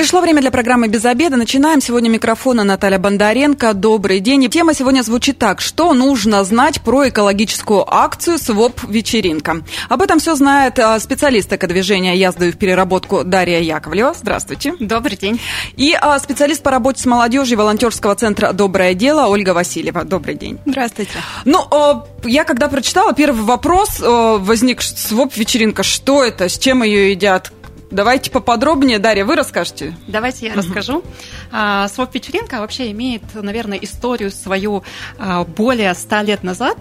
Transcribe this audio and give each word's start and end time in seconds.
Пришло 0.00 0.22
время 0.22 0.40
для 0.40 0.50
программы 0.50 0.88
«Без 0.88 1.04
обеда». 1.04 1.36
Начинаем. 1.36 1.82
Сегодня 1.82 2.08
микрофона 2.08 2.64
Наталья 2.64 2.98
Бондаренко. 2.98 3.74
Добрый 3.74 4.20
день. 4.20 4.42
И 4.44 4.48
тема 4.48 4.72
сегодня 4.72 5.02
звучит 5.02 5.36
так. 5.36 5.60
Что 5.60 5.92
нужно 5.92 6.42
знать 6.42 6.80
про 6.80 7.10
экологическую 7.10 7.84
акцию 7.86 8.38
«Своп-вечеринка»? 8.38 9.62
Об 9.90 10.00
этом 10.00 10.18
все 10.18 10.36
знает 10.36 10.78
а, 10.78 10.98
специалист 11.00 11.52
экодвижения 11.52 12.14
«Я 12.14 12.32
сдаю 12.32 12.52
в 12.52 12.56
переработку» 12.56 13.24
Дарья 13.24 13.60
Яковлева. 13.60 14.14
Здравствуйте. 14.18 14.72
Добрый 14.80 15.18
день. 15.18 15.38
И 15.76 15.94
а, 16.00 16.18
специалист 16.18 16.62
по 16.62 16.70
работе 16.70 17.02
с 17.02 17.04
молодежью 17.04 17.58
волонтерского 17.58 18.14
центра 18.14 18.54
«Доброе 18.54 18.94
дело» 18.94 19.26
Ольга 19.26 19.50
Васильева. 19.50 20.04
Добрый 20.04 20.34
день. 20.34 20.58
Здравствуйте. 20.64 21.12
Ну, 21.44 21.58
а, 21.70 22.06
я 22.24 22.44
когда 22.44 22.68
прочитала, 22.68 23.12
первый 23.12 23.42
вопрос 23.42 24.00
возник. 24.00 24.80
«Своп-вечеринка». 24.80 25.82
Что 25.82 26.24
это? 26.24 26.48
С 26.48 26.58
чем 26.58 26.84
ее 26.84 27.10
едят? 27.10 27.52
Давайте 27.90 28.30
поподробнее, 28.30 28.98
Дарья, 29.00 29.24
вы 29.24 29.34
расскажете. 29.34 29.96
Давайте 30.06 30.46
я 30.46 30.54
расскажу. 30.54 31.02
А, 31.50 31.88
Своп-вечеринка 31.88 32.60
вообще 32.60 32.92
имеет, 32.92 33.22
наверное, 33.34 33.78
историю 33.78 34.30
свою 34.30 34.84
а, 35.18 35.44
более 35.44 35.92
ста 35.94 36.22
лет 36.22 36.44
назад. 36.44 36.78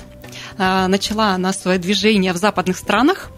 А, 0.58 0.88
начала 0.88 1.32
она 1.32 1.52
свое 1.52 1.80
движение 1.80 2.32
в 2.32 2.38
западных 2.38 2.78
странах. 2.78 3.32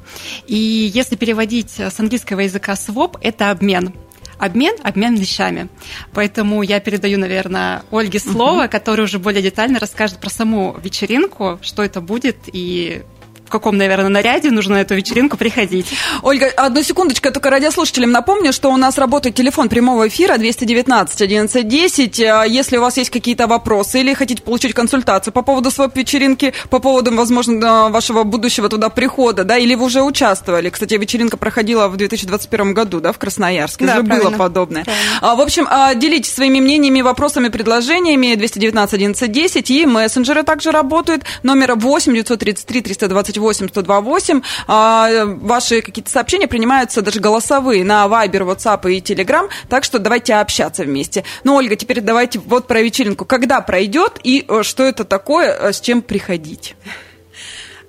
И 0.47 0.55
если 0.93 1.15
переводить 1.15 1.79
с 1.79 1.97
английского 1.97 2.41
языка 2.41 2.75
своп, 2.75 3.17
это 3.21 3.51
обмен 3.51 3.93
обмен, 4.37 4.75
обмен 4.81 5.15
вещами. 5.15 5.69
Поэтому 6.13 6.63
я 6.63 6.79
передаю, 6.79 7.19
наверное, 7.19 7.83
Ольге 7.91 8.19
слово, 8.19 8.65
uh-huh. 8.65 8.69
которая 8.69 9.05
уже 9.05 9.19
более 9.19 9.43
детально 9.43 9.79
расскажет 9.79 10.17
про 10.19 10.31
саму 10.31 10.75
вечеринку, 10.81 11.59
что 11.61 11.83
это 11.83 12.01
будет 12.01 12.37
и 12.51 13.03
каком, 13.51 13.77
наверное, 13.77 14.09
наряде 14.09 14.49
нужно 14.51 14.75
на 14.75 14.81
эту 14.81 14.95
вечеринку 14.95 15.37
приходить. 15.37 15.87
Ольга, 16.21 16.47
одну 16.55 16.81
секундочку, 16.81 17.27
я 17.27 17.31
только 17.31 17.49
радиослушателям 17.49 18.11
напомню, 18.11 18.53
что 18.53 18.71
у 18.71 18.77
нас 18.77 18.97
работает 18.97 19.35
телефон 19.35 19.69
прямого 19.69 20.07
эфира 20.07 20.37
219 20.37 21.21
1110. 21.21 22.19
Если 22.49 22.77
у 22.77 22.81
вас 22.81 22.97
есть 22.97 23.09
какие-то 23.09 23.47
вопросы 23.47 23.99
или 23.99 24.13
хотите 24.13 24.41
получить 24.41 24.73
консультацию 24.73 25.33
по 25.33 25.41
поводу 25.41 25.71
своей 25.71 25.91
вечеринки, 25.93 26.53
по 26.69 26.79
поводу, 26.79 27.13
возможно, 27.15 27.89
вашего 27.89 28.23
будущего 28.23 28.69
туда 28.69 28.89
прихода, 28.89 29.43
да, 29.43 29.57
или 29.57 29.75
вы 29.75 29.85
уже 29.85 30.01
участвовали. 30.01 30.69
Кстати, 30.69 30.93
вечеринка 30.95 31.37
проходила 31.37 31.87
в 31.87 31.97
2021 31.97 32.73
году, 32.73 32.99
да, 32.99 33.11
в 33.11 33.17
Красноярске. 33.17 33.85
Да, 33.85 33.93
уже 33.95 34.03
правильно. 34.03 34.29
было 34.29 34.37
подобное. 34.37 34.83
Правильно. 34.83 35.19
А, 35.21 35.35
в 35.35 35.41
общем, 35.41 35.67
а, 35.69 35.93
делитесь 35.95 36.33
своими 36.33 36.59
мнениями, 36.59 37.01
вопросами, 37.01 37.49
предложениями 37.49 38.35
219 38.35 38.93
1110 38.93 39.69
и 39.69 39.85
мессенджеры 39.85 40.43
также 40.43 40.71
работают. 40.71 41.23
Номер 41.43 41.75
8 41.75 42.13
933 42.13 42.81
328 42.81 43.40
8 43.41 44.41
А, 44.67 45.25
ваши 45.25 45.81
какие-то 45.81 46.09
сообщения 46.09 46.47
принимаются 46.47 47.01
даже 47.01 47.19
голосовые 47.19 47.83
на 47.83 48.05
Viber, 48.05 48.55
WhatsApp 48.55 48.91
и 48.91 48.99
Telegram, 48.99 49.49
так 49.69 49.83
что 49.83 49.99
давайте 49.99 50.35
общаться 50.35 50.83
вместе. 50.83 51.23
Ну, 51.43 51.55
Ольга, 51.55 51.75
теперь 51.75 52.01
давайте 52.01 52.39
вот 52.39 52.67
про 52.67 52.81
вечеринку. 52.81 53.25
Когда 53.25 53.61
пройдет 53.61 54.19
и 54.23 54.45
э, 54.47 54.63
что 54.63 54.83
это 54.83 55.03
такое, 55.03 55.53
э, 55.53 55.73
с 55.73 55.81
чем 55.81 56.01
приходить? 56.01 56.75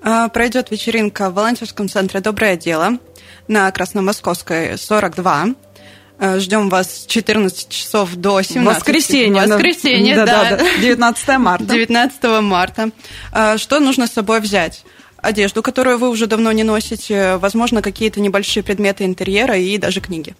А, 0.02 0.28
пройдет 0.28 0.70
вечеринка 0.70 1.30
в 1.30 1.34
волонтерском 1.34 1.88
центре 1.88 2.20
«Доброе 2.20 2.56
дело» 2.56 2.98
на 3.48 3.70
Красномосковской 3.70 4.78
42. 4.78 5.46
Э, 6.18 6.38
ждем 6.38 6.68
вас 6.68 7.02
с 7.02 7.06
14 7.06 7.68
часов 7.68 8.14
до 8.14 8.42
17. 8.42 8.76
Воскресенье. 8.76 9.46
Воскресенье, 9.46 10.16
да. 10.16 10.26
да. 10.26 10.56
да. 10.56 10.64
19 10.80 11.28
марта. 11.38 11.64
19 11.64 12.24
марта. 12.42 12.90
Что 13.56 13.80
нужно 13.80 14.06
с 14.06 14.12
собой 14.12 14.40
взять? 14.40 14.84
Одежду, 15.22 15.62
которую 15.62 15.98
вы 15.98 16.10
уже 16.10 16.26
давно 16.26 16.52
не 16.52 16.64
носите, 16.64 17.36
возможно, 17.36 17.80
какие-то 17.80 18.20
небольшие 18.20 18.62
предметы 18.62 19.04
интерьера 19.04 19.56
и 19.56 19.78
даже 19.78 20.00
книги. 20.00 20.34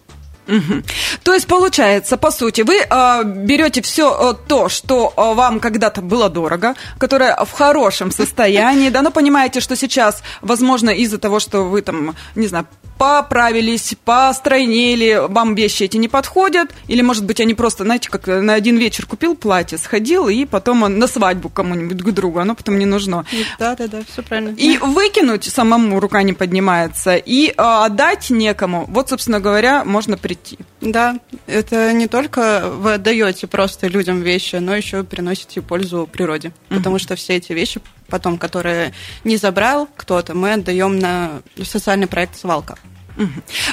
Угу. 0.47 0.83
То 1.23 1.33
есть 1.33 1.47
получается, 1.47 2.17
по 2.17 2.31
сути, 2.31 2.61
вы 2.61 2.79
э, 2.79 3.23
берете 3.23 3.81
все 3.81 4.33
э, 4.33 4.47
то, 4.47 4.69
что 4.69 5.13
э, 5.15 5.33
вам 5.33 5.59
когда-то 5.59 6.01
было 6.01 6.29
дорого, 6.29 6.75
которое 6.97 7.35
в 7.45 7.51
хорошем 7.51 8.11
состоянии, 8.11 8.89
да, 8.89 9.01
но 9.01 9.11
понимаете, 9.11 9.61
что 9.61 9.75
сейчас, 9.75 10.21
возможно, 10.41 10.89
из-за 10.89 11.17
того, 11.17 11.39
что 11.39 11.63
вы 11.63 11.81
там, 11.81 12.15
не 12.35 12.47
знаю, 12.47 12.67
поправились, 12.97 13.95
постройнели, 14.05 15.27
вам 15.27 15.55
вещи 15.55 15.83
эти 15.83 15.97
не 15.97 16.07
подходят, 16.07 16.71
или, 16.87 17.01
может 17.01 17.25
быть, 17.25 17.39
они 17.39 17.53
просто, 17.53 17.83
знаете, 17.83 18.09
как 18.09 18.27
на 18.27 18.53
один 18.53 18.77
вечер 18.77 19.05
купил 19.05 19.35
платье, 19.35 19.77
сходил, 19.77 20.29
и 20.29 20.45
потом 20.45 20.83
он 20.83 20.99
на 20.99 21.07
свадьбу 21.07 21.49
кому-нибудь 21.49 22.01
к 22.01 22.11
другу, 22.11 22.39
оно 22.39 22.55
потом 22.55 22.77
не 22.79 22.85
нужно. 22.85 23.25
Да, 23.59 23.75
да, 23.75 23.87
да, 23.87 24.01
все 24.11 24.21
правильно. 24.21 24.55
И 24.55 24.77
выкинуть 24.77 25.45
самому 25.45 25.99
рука 25.99 26.23
не 26.23 26.33
поднимается, 26.33 27.15
и 27.15 27.49
э, 27.49 27.53
отдать 27.57 28.29
некому. 28.29 28.85
Вот, 28.87 29.09
собственно 29.09 29.39
говоря, 29.39 29.83
можно 29.83 30.17
прийти. 30.17 30.32
Да, 30.81 31.19
это 31.47 31.93
не 31.93 32.07
только 32.07 32.69
вы 32.69 32.95
отдаете 32.95 33.47
просто 33.47 33.87
людям 33.87 34.21
вещи, 34.21 34.57
но 34.57 34.75
еще 34.75 35.03
приносите 35.03 35.61
пользу 35.61 36.09
природе, 36.11 36.51
угу. 36.69 36.77
потому 36.77 36.99
что 36.99 37.15
все 37.15 37.35
эти 37.35 37.53
вещи 37.53 37.81
потом, 38.07 38.37
которые 38.37 38.93
не 39.23 39.37
забрал 39.37 39.87
кто-то, 39.95 40.33
мы 40.35 40.53
отдаем 40.53 40.99
на 40.99 41.41
социальный 41.63 42.07
проект 42.07 42.37
«Свалка». 42.37 42.77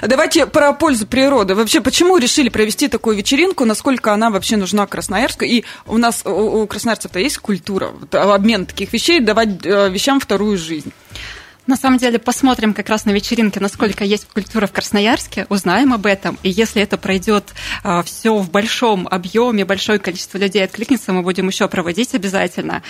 Давайте 0.02 0.46
про 0.46 0.72
пользу 0.72 1.06
природы. 1.06 1.54
Вообще, 1.54 1.80
почему 1.80 2.18
решили 2.18 2.48
провести 2.48 2.88
такую 2.88 3.16
вечеринку? 3.16 3.64
Насколько 3.64 4.12
она 4.12 4.30
вообще 4.30 4.56
нужна 4.56 4.86
Красноярску? 4.86 5.44
И 5.44 5.64
у 5.86 5.96
нас, 5.98 6.22
у 6.26 6.66
красноярцев-то 6.66 7.18
есть 7.18 7.38
культура, 7.38 7.90
обмен 8.12 8.66
таких 8.66 8.92
вещей, 8.92 9.20
давать 9.20 9.64
э, 9.64 9.88
вещам 9.88 10.20
вторую 10.20 10.58
жизнь. 10.58 10.92
На 11.70 11.76
самом 11.76 11.98
деле, 11.98 12.18
посмотрим 12.18 12.74
как 12.74 12.88
раз 12.88 13.04
на 13.04 13.10
вечеринке, 13.10 13.60
насколько 13.60 14.02
есть 14.02 14.26
культура 14.26 14.66
в 14.66 14.72
Красноярске, 14.72 15.46
узнаем 15.50 15.92
об 15.92 16.04
этом. 16.04 16.36
И 16.42 16.50
если 16.50 16.82
это 16.82 16.96
пройдет 16.96 17.54
а, 17.84 18.02
все 18.02 18.36
в 18.38 18.50
большом 18.50 19.06
объеме, 19.06 19.64
большое 19.64 20.00
количество 20.00 20.36
людей 20.36 20.64
откликнется, 20.64 21.12
мы 21.12 21.22
будем 21.22 21.46
еще 21.46 21.68
проводить 21.68 22.12
обязательно. 22.12 22.82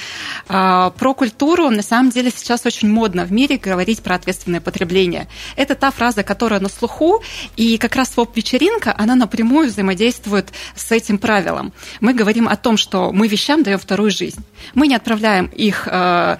А, 0.48 0.88
про 0.92 1.12
культуру, 1.12 1.68
на 1.68 1.82
самом 1.82 2.08
деле, 2.08 2.32
сейчас 2.34 2.64
очень 2.64 2.88
модно 2.88 3.26
в 3.26 3.32
мире 3.32 3.58
говорить 3.58 4.02
про 4.02 4.14
ответственное 4.14 4.62
потребление. 4.62 5.28
Это 5.56 5.74
та 5.74 5.90
фраза, 5.90 6.22
которая 6.22 6.58
на 6.58 6.70
слуху, 6.70 7.22
и 7.58 7.76
как 7.76 7.96
раз 7.96 8.16
ВОП-вечеринка, 8.16 8.94
она 8.96 9.14
напрямую 9.14 9.68
взаимодействует 9.68 10.54
с 10.74 10.90
этим 10.90 11.18
правилом. 11.18 11.74
Мы 12.00 12.14
говорим 12.14 12.48
о 12.48 12.56
том, 12.56 12.78
что 12.78 13.12
мы 13.12 13.28
вещам 13.28 13.62
даем 13.62 13.78
вторую 13.78 14.10
жизнь. 14.10 14.42
Мы 14.72 14.86
не 14.86 14.94
отправляем 14.94 15.48
их 15.48 15.86
Э, 15.92 16.36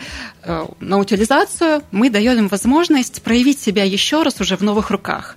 на 0.80 0.98
утилизацию, 0.98 1.82
мы 1.90 2.10
даем 2.10 2.38
им 2.38 2.48
возможность 2.48 3.22
проявить 3.22 3.60
себя 3.60 3.84
еще 3.84 4.22
раз 4.22 4.40
уже 4.40 4.56
в 4.56 4.62
новых 4.62 4.90
руках. 4.90 5.36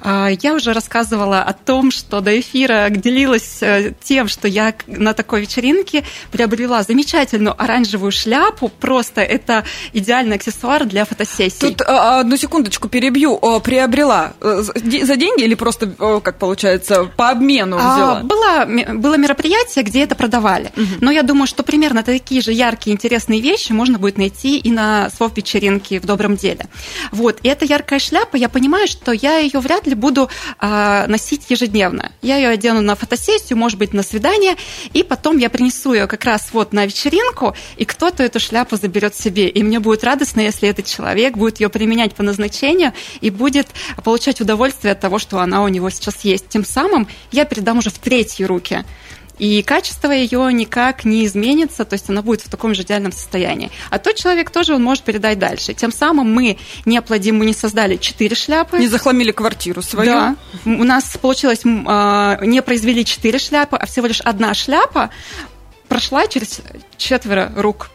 А, 0.00 0.28
я 0.28 0.54
уже 0.54 0.72
рассказывала 0.72 1.42
о 1.42 1.52
том, 1.52 1.90
что 1.90 2.20
до 2.20 2.38
эфира 2.38 2.88
делилась 2.90 3.62
э, 3.62 3.92
тем, 4.02 4.28
что 4.28 4.48
я 4.48 4.74
на 4.86 5.14
такой 5.14 5.42
вечеринке 5.42 6.04
приобрела 6.30 6.82
замечательную 6.82 7.60
оранжевую 7.60 8.12
шляпу. 8.12 8.68
Просто 8.68 9.20
это 9.20 9.64
идеальный 9.92 10.36
аксессуар 10.36 10.84
для 10.84 11.04
фотосессий. 11.04 11.60
Тут 11.60 11.82
а, 11.82 12.20
одну 12.20 12.36
секундочку 12.36 12.88
перебью. 12.88 13.38
Приобрела 13.60 14.34
э, 14.40 14.62
за 14.62 15.16
деньги 15.16 15.44
или 15.44 15.54
просто, 15.54 15.86
как 16.22 16.38
получается, 16.38 17.04
по 17.16 17.30
обмену 17.30 17.78
а, 17.80 17.94
взяла? 17.94 18.20
Было, 18.22 18.94
было 18.94 19.16
мероприятие, 19.16 19.84
где 19.84 20.02
это 20.02 20.14
продавали. 20.14 20.72
Угу. 20.76 20.86
Но 21.00 21.10
я 21.10 21.22
думаю, 21.22 21.46
что 21.46 21.62
примерно 21.62 22.02
такие 22.02 22.40
же 22.40 22.52
яркие, 22.52 22.94
интересные 22.94 23.40
вещи 23.40 23.72
можно 23.72 23.98
будет 23.98 24.18
найти 24.18 24.41
найти 24.42 24.58
и 24.58 24.70
на 24.70 25.10
своп-вечеринке 25.10 26.00
в 26.00 26.04
добром 26.04 26.36
деле. 26.36 26.66
Вот. 27.10 27.38
И 27.42 27.48
эта 27.48 27.64
яркая 27.64 27.98
шляпа, 27.98 28.36
я 28.36 28.48
понимаю, 28.48 28.86
что 28.86 29.12
я 29.12 29.38
ее 29.38 29.60
вряд 29.60 29.86
ли 29.86 29.94
буду 29.94 30.28
а, 30.58 31.06
носить 31.06 31.50
ежедневно. 31.50 32.12
Я 32.22 32.36
ее 32.36 32.48
одену 32.48 32.80
на 32.80 32.94
фотосессию, 32.94 33.58
может 33.58 33.78
быть, 33.78 33.92
на 33.92 34.02
свидание, 34.02 34.56
и 34.92 35.02
потом 35.02 35.38
я 35.38 35.50
принесу 35.50 35.92
ее 35.92 36.06
как 36.06 36.24
раз 36.24 36.50
вот 36.52 36.72
на 36.72 36.86
вечеринку, 36.86 37.54
и 37.76 37.84
кто-то 37.84 38.22
эту 38.22 38.40
шляпу 38.40 38.76
заберет 38.76 39.14
себе. 39.14 39.48
И 39.48 39.62
мне 39.62 39.80
будет 39.80 40.04
радостно, 40.04 40.40
если 40.40 40.68
этот 40.68 40.86
человек 40.86 41.36
будет 41.36 41.60
ее 41.60 41.68
применять 41.68 42.14
по 42.14 42.22
назначению 42.22 42.92
и 43.20 43.30
будет 43.30 43.68
получать 44.04 44.40
удовольствие 44.40 44.92
от 44.92 45.00
того, 45.00 45.18
что 45.18 45.38
она 45.38 45.62
у 45.62 45.68
него 45.68 45.90
сейчас 45.90 46.24
есть. 46.24 46.48
Тем 46.48 46.64
самым 46.64 47.06
я 47.30 47.44
передам 47.44 47.78
уже 47.78 47.90
в 47.90 47.98
третьи 47.98 48.44
руки 48.44 48.84
и 49.38 49.62
качество 49.62 50.10
ее 50.10 50.52
никак 50.52 51.04
не 51.04 51.24
изменится, 51.26 51.84
то 51.84 51.94
есть 51.94 52.08
она 52.10 52.22
будет 52.22 52.42
в 52.42 52.48
таком 52.48 52.74
же 52.74 52.82
идеальном 52.82 53.12
состоянии. 53.12 53.70
А 53.90 53.98
тот 53.98 54.16
человек 54.16 54.50
тоже 54.50 54.74
он 54.74 54.82
может 54.82 55.04
передать 55.04 55.38
дальше. 55.38 55.74
Тем 55.74 55.90
самым 55.92 56.32
мы 56.32 56.58
не 56.84 56.98
оплодим, 56.98 57.38
мы 57.38 57.46
не 57.46 57.54
создали 57.54 57.96
четыре 57.96 58.36
шляпы. 58.36 58.78
Не 58.78 58.88
захламили 58.88 59.32
квартиру 59.32 59.82
свою. 59.82 60.10
Да. 60.10 60.36
У 60.64 60.84
нас 60.84 61.16
получилось, 61.20 61.62
а, 61.64 62.38
не 62.42 62.62
произвели 62.62 63.04
четыре 63.04 63.38
шляпы, 63.38 63.76
а 63.76 63.86
всего 63.86 64.06
лишь 64.06 64.20
одна 64.20 64.54
шляпа 64.54 65.10
прошла 65.92 66.26
через 66.26 66.62
четверо 66.96 67.52
рук. 67.54 67.90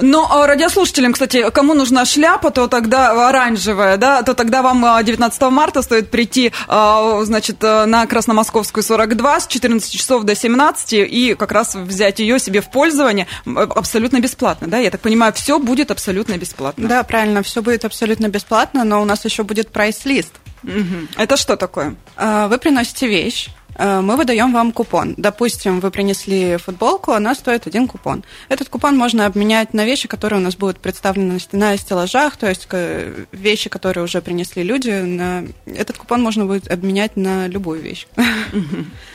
Но 0.00 0.28
а, 0.30 0.46
радиослушателям, 0.48 1.12
кстати, 1.12 1.48
кому 1.50 1.74
нужна 1.74 2.04
шляпа, 2.04 2.50
то 2.50 2.66
тогда 2.66 3.28
оранжевая, 3.28 3.96
да, 3.96 4.22
то 4.22 4.34
тогда 4.34 4.62
вам 4.62 4.84
19 5.04 5.42
а, 5.42 5.50
марта 5.50 5.82
стоит 5.82 6.10
прийти, 6.10 6.52
а, 6.66 7.22
значит, 7.22 7.62
на 7.62 8.06
Красномосковскую 8.06 8.82
42 8.82 9.40
с 9.40 9.46
14 9.46 9.92
часов 9.92 10.24
до 10.24 10.34
17 10.34 10.92
и 10.92 11.34
как 11.38 11.52
раз 11.52 11.76
взять 11.76 12.18
ее 12.18 12.40
себе 12.40 12.60
в 12.60 12.70
пользование 12.70 13.28
абсолютно 13.46 14.20
бесплатно, 14.20 14.66
да? 14.66 14.78
Я 14.78 14.90
так 14.90 15.00
понимаю, 15.00 15.32
все 15.32 15.60
будет 15.60 15.92
абсолютно 15.92 16.36
бесплатно. 16.36 16.88
Да, 16.88 17.04
правильно, 17.04 17.44
все 17.44 17.62
будет 17.62 17.84
абсолютно 17.84 18.26
бесплатно, 18.28 18.82
но 18.82 19.00
у 19.00 19.04
нас 19.04 19.24
еще 19.24 19.44
будет 19.44 19.70
прайс-лист. 19.70 20.32
Угу. 20.64 21.08
Это 21.16 21.36
что 21.36 21.56
такое? 21.56 21.94
Вы 22.18 22.58
приносите 22.58 23.06
вещь, 23.06 23.50
Э, 23.63 23.63
мы 23.78 24.16
выдаем 24.16 24.52
вам 24.52 24.72
купон. 24.72 25.14
Допустим, 25.16 25.80
вы 25.80 25.90
принесли 25.90 26.56
футболку, 26.56 27.12
она 27.12 27.34
стоит 27.34 27.66
один 27.66 27.88
купон. 27.88 28.24
Этот 28.48 28.68
купон 28.68 28.96
можно 28.96 29.26
обменять 29.26 29.74
на 29.74 29.84
вещи, 29.84 30.08
которые 30.08 30.40
у 30.40 30.42
нас 30.42 30.56
будут 30.56 30.78
представлены 30.78 31.38
на 31.52 31.76
стеллажах, 31.76 32.36
то 32.36 32.48
есть 32.48 32.66
э, 32.70 33.24
вещи, 33.32 33.68
которые 33.68 34.04
уже 34.04 34.20
принесли 34.20 34.62
люди. 34.62 34.90
На... 34.90 35.44
Этот 35.66 35.98
купон 35.98 36.22
можно 36.22 36.46
будет 36.46 36.70
обменять 36.70 37.16
на 37.16 37.46
любую 37.46 37.80
вещь. 37.80 38.06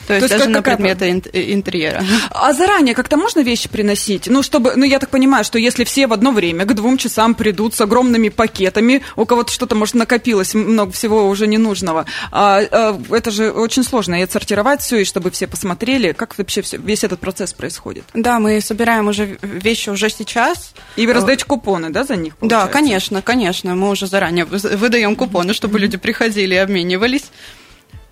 То 0.07 0.15
есть 0.15 0.29
даже 0.29 0.49
на 0.49 0.63
предметы 0.63 1.21
интерьера. 1.33 2.03
А 2.31 2.51
заранее 2.53 2.95
как-то 2.95 3.15
можно 3.15 3.41
вещи 3.41 3.69
приносить? 3.69 4.25
Ну, 4.27 4.41
чтобы, 4.41 4.73
ну, 4.75 4.83
я 4.83 4.97
так 4.97 5.09
понимаю, 5.09 5.43
что 5.43 5.59
если 5.59 5.83
все 5.83 6.07
в 6.07 6.13
одно 6.13 6.31
время 6.31 6.65
к 6.65 6.73
двум 6.73 6.97
часам 6.97 7.35
придут 7.35 7.75
с 7.75 7.81
огромными 7.81 8.29
пакетами, 8.29 9.03
у 9.15 9.25
кого-то 9.25 9.51
что-то, 9.51 9.75
может, 9.75 9.93
накопилось, 9.93 10.55
много 10.55 10.91
всего 10.93 11.29
уже 11.29 11.45
ненужного, 11.45 12.07
а, 12.31 12.59
а, 12.71 12.99
это 13.11 13.29
же 13.29 13.51
очень 13.51 13.83
сложно. 13.83 14.15
И 14.15 14.23
отсортировать 14.23 14.48
отсортировать 14.49 14.81
все, 14.81 14.97
и 14.97 15.05
чтобы 15.05 15.31
все 15.31 15.47
посмотрели, 15.47 16.13
как 16.13 16.37
вообще 16.37 16.61
все, 16.61 16.77
весь 16.77 17.03
этот 17.03 17.19
процесс 17.19 17.53
происходит? 17.53 18.03
Да, 18.13 18.39
мы 18.39 18.61
собираем 18.61 19.07
уже 19.07 19.37
вещи 19.41 19.89
уже 19.89 20.09
сейчас. 20.09 20.73
И 20.95 21.05
вы 21.05 21.13
раздаете 21.13 21.45
купоны, 21.45 21.89
да, 21.89 22.03
за 22.03 22.15
них? 22.15 22.37
Получается? 22.37 22.67
Да, 22.67 22.71
конечно, 22.71 23.21
конечно. 23.21 23.75
Мы 23.75 23.89
уже 23.89 24.07
заранее 24.07 24.45
выдаем 24.45 25.15
купоны, 25.15 25.53
чтобы 25.53 25.79
люди 25.79 25.97
приходили 25.97 26.55
и 26.55 26.57
обменивались. 26.57 27.31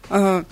Э, 0.10 0.44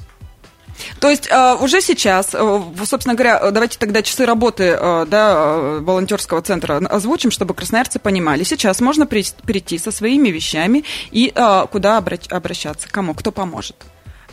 то 0.99 1.09
есть 1.09 1.27
э, 1.29 1.55
уже 1.61 1.81
сейчас, 1.81 2.33
э, 2.33 2.61
собственно 2.85 3.15
говоря, 3.15 3.51
давайте 3.51 3.77
тогда 3.77 4.01
часы 4.01 4.25
работы 4.25 4.77
да, 5.07 5.79
волонтерского 5.79 6.41
центра 6.41 6.77
озвучим, 6.77 7.31
чтобы 7.31 7.53
красноярцы 7.53 7.99
понимали. 7.99 8.43
Сейчас 8.43 8.81
можно 8.81 9.05
прийти 9.05 9.77
со 9.77 9.91
своими 9.91 10.29
вещами 10.29 10.83
и 11.11 11.31
куда 11.71 11.97
обращаться, 11.97 12.87
кому, 12.89 13.13
кто 13.13 13.31
поможет. 13.31 13.75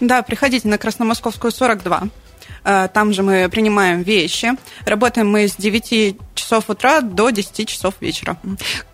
Да, 0.00 0.22
приходите 0.22 0.68
на 0.68 0.78
Красномосковскую 0.78 1.52
42. 1.52 2.02
Э, 2.64 2.88
там 2.92 3.12
же 3.12 3.22
мы 3.22 3.48
принимаем 3.48 4.02
вещи. 4.02 4.52
Работаем 4.86 5.30
мы 5.30 5.48
с 5.48 5.56
9 5.56 6.16
часов 6.34 6.70
утра 6.70 7.00
до 7.00 7.30
10 7.30 7.68
часов 7.68 7.94
вечера. 8.00 8.36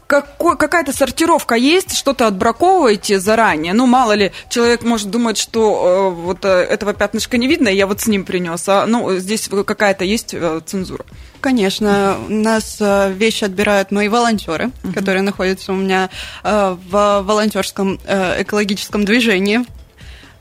Какой, 0.08 0.56
какая-то 0.56 0.94
сортировка 0.94 1.54
есть, 1.54 1.94
что-то 1.94 2.26
отбраковываете 2.26 3.20
заранее? 3.20 3.74
Ну, 3.74 3.84
мало 3.84 4.12
ли, 4.12 4.32
человек 4.48 4.82
может 4.82 5.10
думать, 5.10 5.36
что 5.36 6.14
э, 6.16 6.22
вот 6.22 6.46
э, 6.46 6.48
этого 6.48 6.94
пятнышка 6.94 7.36
не 7.36 7.46
видно, 7.46 7.68
я 7.68 7.86
вот 7.86 8.00
с 8.00 8.06
ним 8.06 8.24
принес. 8.24 8.66
А, 8.70 8.86
ну, 8.86 9.18
здесь 9.18 9.50
какая-то 9.50 10.06
есть 10.06 10.32
э, 10.32 10.62
цензура. 10.64 11.04
Конечно, 11.42 12.16
у 12.26 12.32
нас 12.32 12.78
э, 12.80 13.12
вещи 13.12 13.44
отбирают 13.44 13.90
мои 13.90 14.08
волонтеры, 14.08 14.70
uh-huh. 14.82 14.94
которые 14.94 15.20
находятся 15.20 15.72
у 15.72 15.76
меня 15.76 16.08
э, 16.42 16.76
в 16.90 17.20
волонтерском 17.20 17.96
экологическом 18.06 19.04
движении 19.04 19.66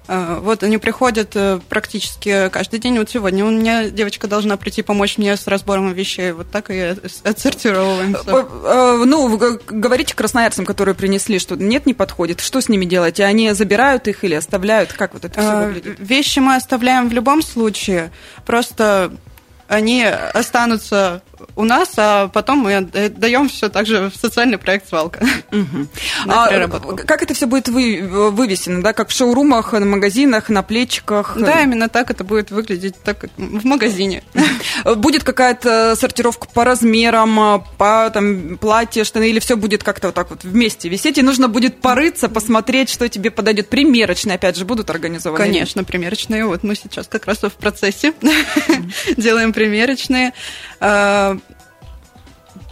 вот 0.07 0.63
они 0.63 0.77
приходят 0.77 1.35
э, 1.35 1.59
практически 1.67 2.49
каждый 2.49 2.79
день. 2.79 2.97
Вот 2.97 3.09
сегодня 3.09 3.45
у 3.45 3.51
меня 3.51 3.89
девочка 3.89 4.27
должна 4.27 4.55
прийти 4.55 4.81
помочь 4.81 5.17
мне 5.17 5.35
с 5.35 5.47
разбором 5.47 5.91
вещей. 5.91 6.31
Вот 6.31 6.49
так 6.49 6.69
и 6.69 6.95
отсортировываем. 7.23 8.15
Э, 8.15 8.19
э, 8.25 9.03
ну, 9.05 9.27
вы 9.27 9.59
говорите 9.67 10.15
красноярцам, 10.15 10.65
которые 10.65 10.95
принесли, 10.95 11.39
что 11.39 11.55
нет, 11.55 11.85
не 11.85 11.93
подходит. 11.93 12.39
Что 12.39 12.61
с 12.61 12.69
ними 12.69 12.85
делать? 12.85 13.19
Они 13.19 13.51
забирают 13.51 14.07
их 14.07 14.23
или 14.23 14.35
оставляют? 14.35 14.93
Как 14.93 15.13
вот 15.13 15.25
это 15.25 15.41
все 15.41 15.65
выглядит? 15.65 15.99
Вещи 15.99 16.39
мы 16.39 16.55
оставляем 16.55 17.09
в 17.09 17.13
любом 17.13 17.41
случае. 17.41 18.11
Просто 18.45 19.11
они 19.67 20.03
останутся 20.03 21.21
у 21.55 21.63
нас, 21.63 21.89
а 21.97 22.27
потом 22.27 22.59
мы 22.59 22.81
даем 22.81 23.49
все 23.49 23.69
также 23.69 24.09
в 24.09 24.15
социальный 24.15 24.57
проект 24.57 24.87
«Свалка». 24.87 25.25
Угу. 25.51 25.87
А 26.27 26.67
как 27.05 27.23
это 27.23 27.33
все 27.33 27.45
будет 27.45 27.69
вы, 27.69 28.01
вывесено, 28.31 28.81
да, 28.81 28.93
как 28.93 29.09
в 29.09 29.15
шоурумах, 29.15 29.73
на 29.73 29.85
магазинах, 29.85 30.49
на 30.49 30.63
плечиках? 30.63 31.37
Да, 31.37 31.61
именно 31.61 31.89
так 31.89 32.11
это 32.11 32.23
будет 32.23 32.51
выглядеть, 32.51 32.95
так 33.03 33.19
как 33.19 33.29
в 33.37 33.65
магазине. 33.65 34.23
Будет 34.95 35.23
какая-то 35.23 35.95
сортировка 35.95 36.47
по 36.53 36.63
размерам, 36.63 37.63
по 37.77 38.09
там, 38.13 38.57
платье, 38.57 39.03
штаны, 39.03 39.29
или 39.29 39.39
все 39.39 39.55
будет 39.55 39.83
как-то 39.83 40.07
вот 40.07 40.15
так 40.15 40.29
вот 40.29 40.43
вместе 40.43 40.89
висеть, 40.89 41.17
и 41.17 41.21
нужно 41.21 41.47
будет 41.47 41.81
порыться, 41.81 42.29
посмотреть, 42.29 42.89
что 42.89 43.07
тебе 43.09 43.31
подойдет. 43.31 43.69
Примерочные, 43.69 44.35
опять 44.35 44.57
же, 44.57 44.65
будут 44.65 44.89
организованы? 44.89 45.43
Конечно, 45.43 45.83
примерочные. 45.83 46.45
Вот 46.45 46.63
мы 46.63 46.75
сейчас 46.75 47.07
как 47.07 47.25
раз 47.25 47.39
в 47.39 47.51
процессе 47.51 48.13
делаем 49.17 49.53
примерочные. 49.53 50.33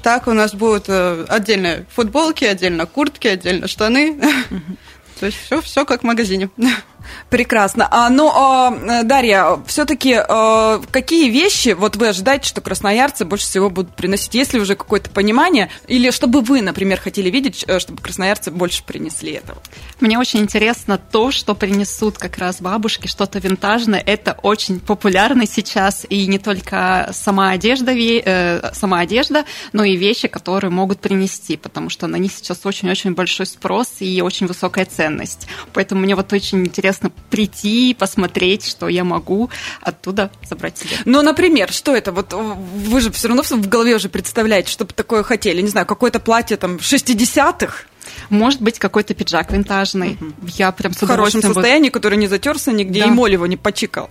Так 0.03 0.27
у 0.27 0.33
нас 0.33 0.53
будут 0.53 0.85
э, 0.87 1.25
отдельно 1.27 1.85
футболки, 1.89 2.45
отдельно 2.45 2.85
куртки, 2.85 3.27
отдельно 3.27 3.67
штаны. 3.67 4.19
То 5.19 5.25
есть 5.25 5.37
все, 5.39 5.61
все 5.61 5.85
как 5.85 6.01
в 6.01 6.05
магазине. 6.05 6.49
Прекрасно. 7.29 7.87
А, 7.91 8.09
ну, 8.09 8.31
а, 8.33 9.03
Дарья, 9.03 9.59
все-таки 9.67 10.15
а, 10.15 10.81
какие 10.91 11.29
вещи 11.29 11.69
вот 11.69 11.95
вы 11.95 12.09
ожидаете, 12.09 12.47
что 12.47 12.61
красноярцы 12.61 13.25
больше 13.25 13.45
всего 13.45 13.69
будут 13.69 13.95
приносить? 13.95 14.33
Есть 14.33 14.53
ли 14.53 14.59
уже 14.59 14.75
какое-то 14.75 15.09
понимание? 15.09 15.69
Или 15.87 16.11
чтобы 16.11 16.41
вы, 16.41 16.61
например, 16.61 16.99
хотели 16.99 17.29
видеть, 17.29 17.65
э, 17.67 17.79
чтобы 17.79 18.01
красноярцы 18.01 18.51
больше 18.51 18.83
принесли 18.83 19.33
этого? 19.33 19.61
Мне 19.99 20.17
очень 20.17 20.39
интересно 20.39 20.97
то, 20.97 21.31
что 21.31 21.55
принесут 21.55 22.17
как 22.17 22.37
раз 22.37 22.61
бабушки, 22.61 23.07
что-то 23.07 23.39
винтажное. 23.39 24.01
Это 24.05 24.37
очень 24.41 24.79
популярно 24.79 25.45
сейчас. 25.47 26.05
И 26.09 26.27
не 26.27 26.39
только 26.39 27.09
сама 27.11 27.51
одежда, 27.51 27.93
э, 27.93 28.71
сама 28.73 28.99
одежда, 28.99 29.45
но 29.73 29.83
и 29.83 29.95
вещи, 29.95 30.27
которые 30.27 30.71
могут 30.71 30.99
принести, 30.99 31.57
потому 31.57 31.89
что 31.89 32.07
на 32.07 32.15
них 32.15 32.31
сейчас 32.31 32.65
очень-очень 32.65 33.13
большой 33.13 33.45
спрос 33.45 33.87
и 33.99 34.21
очень 34.21 34.47
высокая 34.47 34.85
ценность. 34.85 35.47
Поэтому 35.73 36.01
мне 36.01 36.15
вот 36.15 36.31
очень 36.33 36.59
интересно 36.61 36.94
интересно 36.95 37.11
прийти, 37.29 37.93
посмотреть, 37.93 38.65
что 38.65 38.87
я 38.87 39.03
могу 39.03 39.49
оттуда 39.81 40.31
забрать 40.47 40.77
себе. 40.77 40.97
Ну, 41.05 41.21
например, 41.21 41.71
что 41.71 41.95
это? 41.95 42.11
Вот 42.11 42.33
вы 42.33 43.01
же 43.01 43.11
все 43.11 43.27
равно 43.27 43.43
в 43.43 43.67
голове 43.67 43.95
уже 43.95 44.09
представляете, 44.09 44.71
что 44.71 44.85
бы 44.85 44.93
такое 44.93 45.23
хотели. 45.23 45.61
Не 45.61 45.69
знаю, 45.69 45.85
какое-то 45.85 46.19
платье 46.19 46.57
там 46.57 46.77
60-х? 46.77 47.85
Может 48.29 48.61
быть, 48.61 48.77
какой-то 48.79 49.13
пиджак 49.13 49.51
винтажный. 49.51 50.17
Угу. 50.21 50.47
Я 50.57 50.71
прям 50.71 50.93
с 50.93 51.01
В 51.01 51.07
хорошем 51.07 51.41
состоянии, 51.41 51.89
который 51.89 52.17
не 52.17 52.27
затерся 52.27 52.71
нигде, 52.71 53.01
да. 53.01 53.07
и 53.07 53.09
моль 53.09 53.33
его 53.33 53.47
не 53.47 53.57
почикал. 53.57 54.09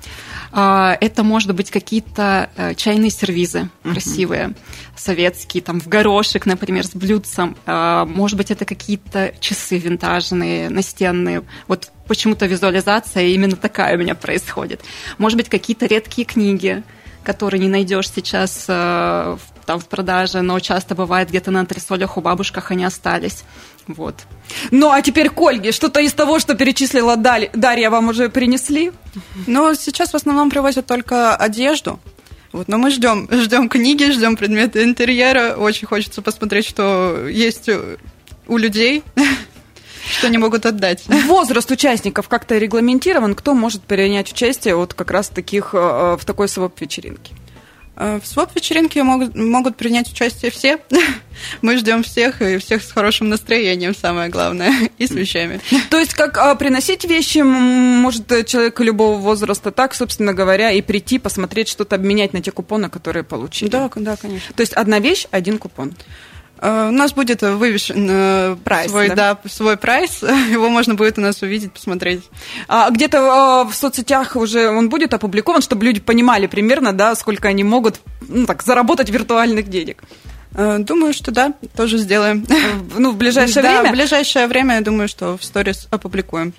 А, 0.53 0.97
это 1.01 1.23
может 1.23 1.55
быть 1.55 1.71
какие-то 1.71 2.51
э, 2.57 2.75
чайные 2.75 3.11
сервизы 3.11 3.71
угу. 3.85 3.93
красивые, 3.93 4.55
советские, 4.97 5.63
там 5.63 5.81
в 5.81 5.89
горошек, 5.89 6.45
например, 6.45 6.85
с 6.85 6.91
блюдцем. 6.91 7.57
А, 7.67 8.05
может 8.05 8.37
быть, 8.37 8.51
это 8.51 8.65
какие-то 8.65 9.33
часы 9.41 9.79
винтажные, 9.79 10.71
настенные. 10.71 11.45
Вот 11.69 11.91
почему-то 12.07 12.47
визуализация 12.47 13.25
именно 13.25 13.57
такая 13.57 13.97
у 13.97 13.99
меня 13.99 14.15
происходит. 14.15 14.81
Может 15.19 15.37
быть, 15.37 15.49
какие-то 15.49 15.87
редкие 15.87 16.25
книги, 16.25 16.83
которые 17.23 17.61
не 17.61 17.69
найдешь 17.69 18.11
сейчас 18.11 18.67
э, 18.69 19.37
там 19.65 19.81
в 19.81 19.89
продаже, 19.89 20.43
но 20.43 20.61
часто 20.61 20.95
бывает 20.95 21.29
где-то 21.29 21.51
на 21.51 21.61
антресолях 21.61 22.17
у 22.17 22.21
бабушках 22.21 22.71
они 22.71 22.85
остались. 22.85 23.45
Вот. 23.87 24.15
Ну, 24.71 24.91
а 24.91 25.03
теперь 25.03 25.31
к 25.31 25.41
Ольге. 25.41 25.73
Что-то 25.73 26.01
из 26.01 26.13
того, 26.13 26.39
что 26.39 26.55
перечислила 26.55 27.17
Дарья, 27.17 27.91
вам 27.91 28.09
уже 28.09 28.29
принесли? 28.29 28.93
Ну, 29.47 29.75
сейчас 29.75 30.13
в 30.13 30.17
основном 30.17 30.51
привозят 30.51 30.87
только 30.87 31.35
одежду. 31.35 32.01
Вот, 32.53 32.69
но 32.69 32.79
мы 32.79 32.91
ждем, 32.91 33.29
ждем 33.33 33.69
книги, 33.69 34.13
ждем 34.13 34.37
предметы 34.37 34.85
интерьера. 34.85 35.57
Очень 35.57 35.89
хочется 35.89 36.23
посмотреть, 36.23 36.67
что 36.67 37.27
есть 37.27 37.69
у 38.47 38.57
людей, 38.57 39.03
что 40.11 40.27
они 40.27 40.39
могут 40.39 40.67
отдать. 40.67 41.05
Возраст 41.27 41.71
участников 41.71 42.29
как-то 42.29 42.59
регламентирован. 42.59 43.35
Кто 43.35 43.55
может 43.55 43.83
принять 43.83 44.33
участие 44.33 44.77
вот 44.77 44.95
как 44.95 45.11
раз 45.11 45.29
таких, 45.29 45.71
э, 45.73 46.17
в 46.21 46.25
такой 46.25 46.49
своп-вечеринке? 46.49 47.33
Э, 47.97 48.19
в 48.21 48.27
своп-вечеринке 48.27 49.03
могут, 49.03 49.37
могут 49.37 49.77
принять 49.77 50.11
участие 50.11 50.51
все. 50.51 50.79
Мы 51.63 51.77
ждем 51.79 52.03
всех, 52.03 52.43
и 52.43 52.59
всех 52.59 52.83
с 52.83 52.91
хорошим 52.91 53.29
настроением, 53.29 53.95
самое 53.95 54.29
главное, 54.29 54.73
и 54.99 55.07
с 55.07 55.11
вещами. 55.11 55.61
То 55.91 55.99
есть, 55.99 56.15
как 56.15 56.37
а, 56.39 56.55
приносить 56.57 57.05
вещи 57.05 57.39
может 57.39 58.27
человек 58.47 58.81
любого 58.81 59.19
возраста, 59.19 59.71
так, 59.71 59.95
собственно 59.95 60.33
говоря, 60.35 60.73
и 60.73 60.83
прийти, 60.83 61.19
посмотреть, 61.19 61.69
что-то 61.69 61.97
обменять 61.97 62.33
на 62.33 62.41
те 62.41 62.51
купоны, 62.51 62.91
которые 62.91 63.23
получили? 63.23 63.71
Да, 63.71 63.91
да, 63.95 64.17
конечно. 64.17 64.53
То 64.55 64.61
есть, 64.61 64.73
одна 64.73 64.99
вещь, 64.99 65.27
один 65.31 65.59
купон? 65.59 65.95
Э, 66.65 66.89
У 66.89 66.93
нас 66.93 67.13
будет 67.13 67.43
вывешен 67.43 68.09
э, 68.11 68.57
Прайс, 68.65 68.91
свой, 68.91 69.09
да? 69.09 69.35
да? 69.35 69.49
свой 69.49 69.77
прайс. 69.77 70.23
Его 70.51 70.71
можно 70.71 70.95
будет 70.95 71.19
у 71.19 71.21
нас 71.21 71.43
увидеть, 71.43 71.73
посмотреть. 71.73 72.23
А 72.69 72.89
где-то 72.91 73.19
э, 73.67 73.71
в 73.71 73.75
соцсетях 73.75 74.35
уже 74.35 74.71
он 74.71 74.89
будет 74.89 75.13
опубликован, 75.13 75.61
чтобы 75.61 75.85
люди 75.85 76.01
понимали 76.01 76.47
примерно, 76.47 76.95
да, 76.95 77.15
сколько 77.17 77.49
они 77.49 77.65
могут 77.65 78.01
ну, 78.27 78.47
так, 78.47 78.63
заработать 78.63 79.11
виртуальных 79.11 79.69
денег. 79.69 80.03
Э, 80.55 80.79
Думаю, 80.79 81.13
что 81.13 81.31
да, 81.31 81.53
тоже 81.77 81.99
сделаем. 81.99 82.47
Ну, 82.97 83.11
в 83.13 83.17
ближайшее 83.17 83.63
Да, 83.63 83.81
время. 83.81 83.89
в 83.95 83.97
ближайшее 83.97 84.47
время, 84.47 84.77
я 84.77 84.81
думаю, 84.81 85.09
что 85.09 85.37
в 85.37 85.45
сторис 85.45 85.89
опубликуем. 85.91 86.53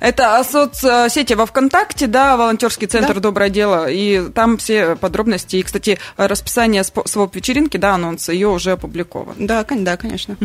Это 0.00 0.42
соцсети 0.44 1.34
во 1.34 1.46
ВКонтакте, 1.46 2.06
да, 2.06 2.36
волонтерский 2.36 2.86
центр 2.86 3.14
Да. 3.14 3.20
«Доброе 3.20 3.50
дело», 3.50 3.90
и 3.90 4.28
там 4.30 4.56
все 4.58 4.96
подробности. 4.96 5.56
И, 5.56 5.62
кстати, 5.62 5.98
расписание 6.16 6.82
своп-вечеринки, 6.84 7.76
да, 7.76 7.94
анонс, 7.94 8.28
ее 8.28 8.48
уже 8.48 8.72
опубликован. 8.72 9.34
Да, 9.38 9.64
да, 9.68 9.96
конечно. 9.96 10.36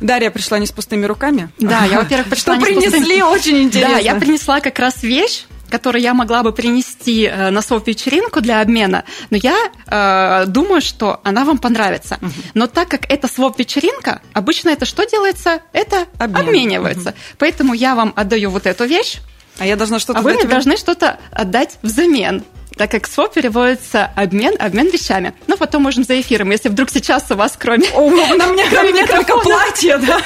Дарья 0.00 0.30
пришла 0.30 0.58
не 0.58 0.66
с 0.66 0.72
пустыми 0.72 1.04
руками. 1.06 1.50
Да, 1.58 1.84
я, 1.84 1.98
во-первых, 1.98 2.28
пришла 2.28 2.54
Что 2.56 2.64
пустыми- 2.64 2.80
принесли, 2.90 3.22
очень 3.22 3.58
интересно. 3.64 3.94
Да, 3.96 4.00
я 4.00 4.14
принесла 4.14 4.60
как 4.60 4.78
раз 4.78 5.02
вещь, 5.02 5.44
которую 5.70 6.02
я 6.02 6.14
могла 6.14 6.42
бы 6.42 6.52
принести 6.52 7.24
э, 7.24 7.50
на 7.50 7.62
своп-вечеринку 7.62 8.40
для 8.40 8.60
обмена, 8.60 9.04
но 9.30 9.36
я 9.36 9.56
э, 9.86 10.46
думаю, 10.46 10.80
что 10.80 11.20
она 11.24 11.44
вам 11.44 11.58
понравится. 11.58 12.18
Но 12.54 12.66
так 12.66 12.88
как 12.88 13.10
это 13.10 13.28
своп-вечеринка, 13.28 14.20
обычно 14.32 14.70
это 14.70 14.84
что 14.84 15.04
делается? 15.04 15.60
Это 15.72 16.06
Обмен. 16.18 16.48
обменивается. 16.48 17.14
Поэтому 17.38 17.74
я 17.74 17.94
вам 17.94 18.12
отдаю 18.16 18.50
вот 18.50 18.66
эту 18.66 18.84
вещь, 18.84 19.18
А 19.58 19.66
я 19.66 19.76
должна 19.76 19.98
что-то 19.98 20.20
а 20.20 20.22
вы 20.22 20.34
мне 20.34 20.44
должны 20.44 20.76
что-то 20.76 21.18
отдать 21.32 21.78
взамен. 21.82 22.44
Так 22.78 22.92
как 22.92 23.08
своп 23.08 23.34
переводится 23.34 24.10
обмен, 24.14 24.54
обмен 24.58 24.88
вещами. 24.88 25.34
Но 25.48 25.56
потом 25.56 25.82
можем 25.82 26.04
за 26.04 26.20
эфиром, 26.20 26.52
если 26.52 26.68
вдруг 26.68 26.90
сейчас 26.90 27.28
у 27.30 27.34
вас 27.34 27.56
кроме... 27.58 27.88
О, 27.88 28.08
на 28.08 28.46
мне, 28.46 28.64
на 28.64 28.70
Кроме 28.70 28.90
мне 28.92 29.06
только 29.06 29.36
платье, 29.38 29.98
да. 29.98 30.20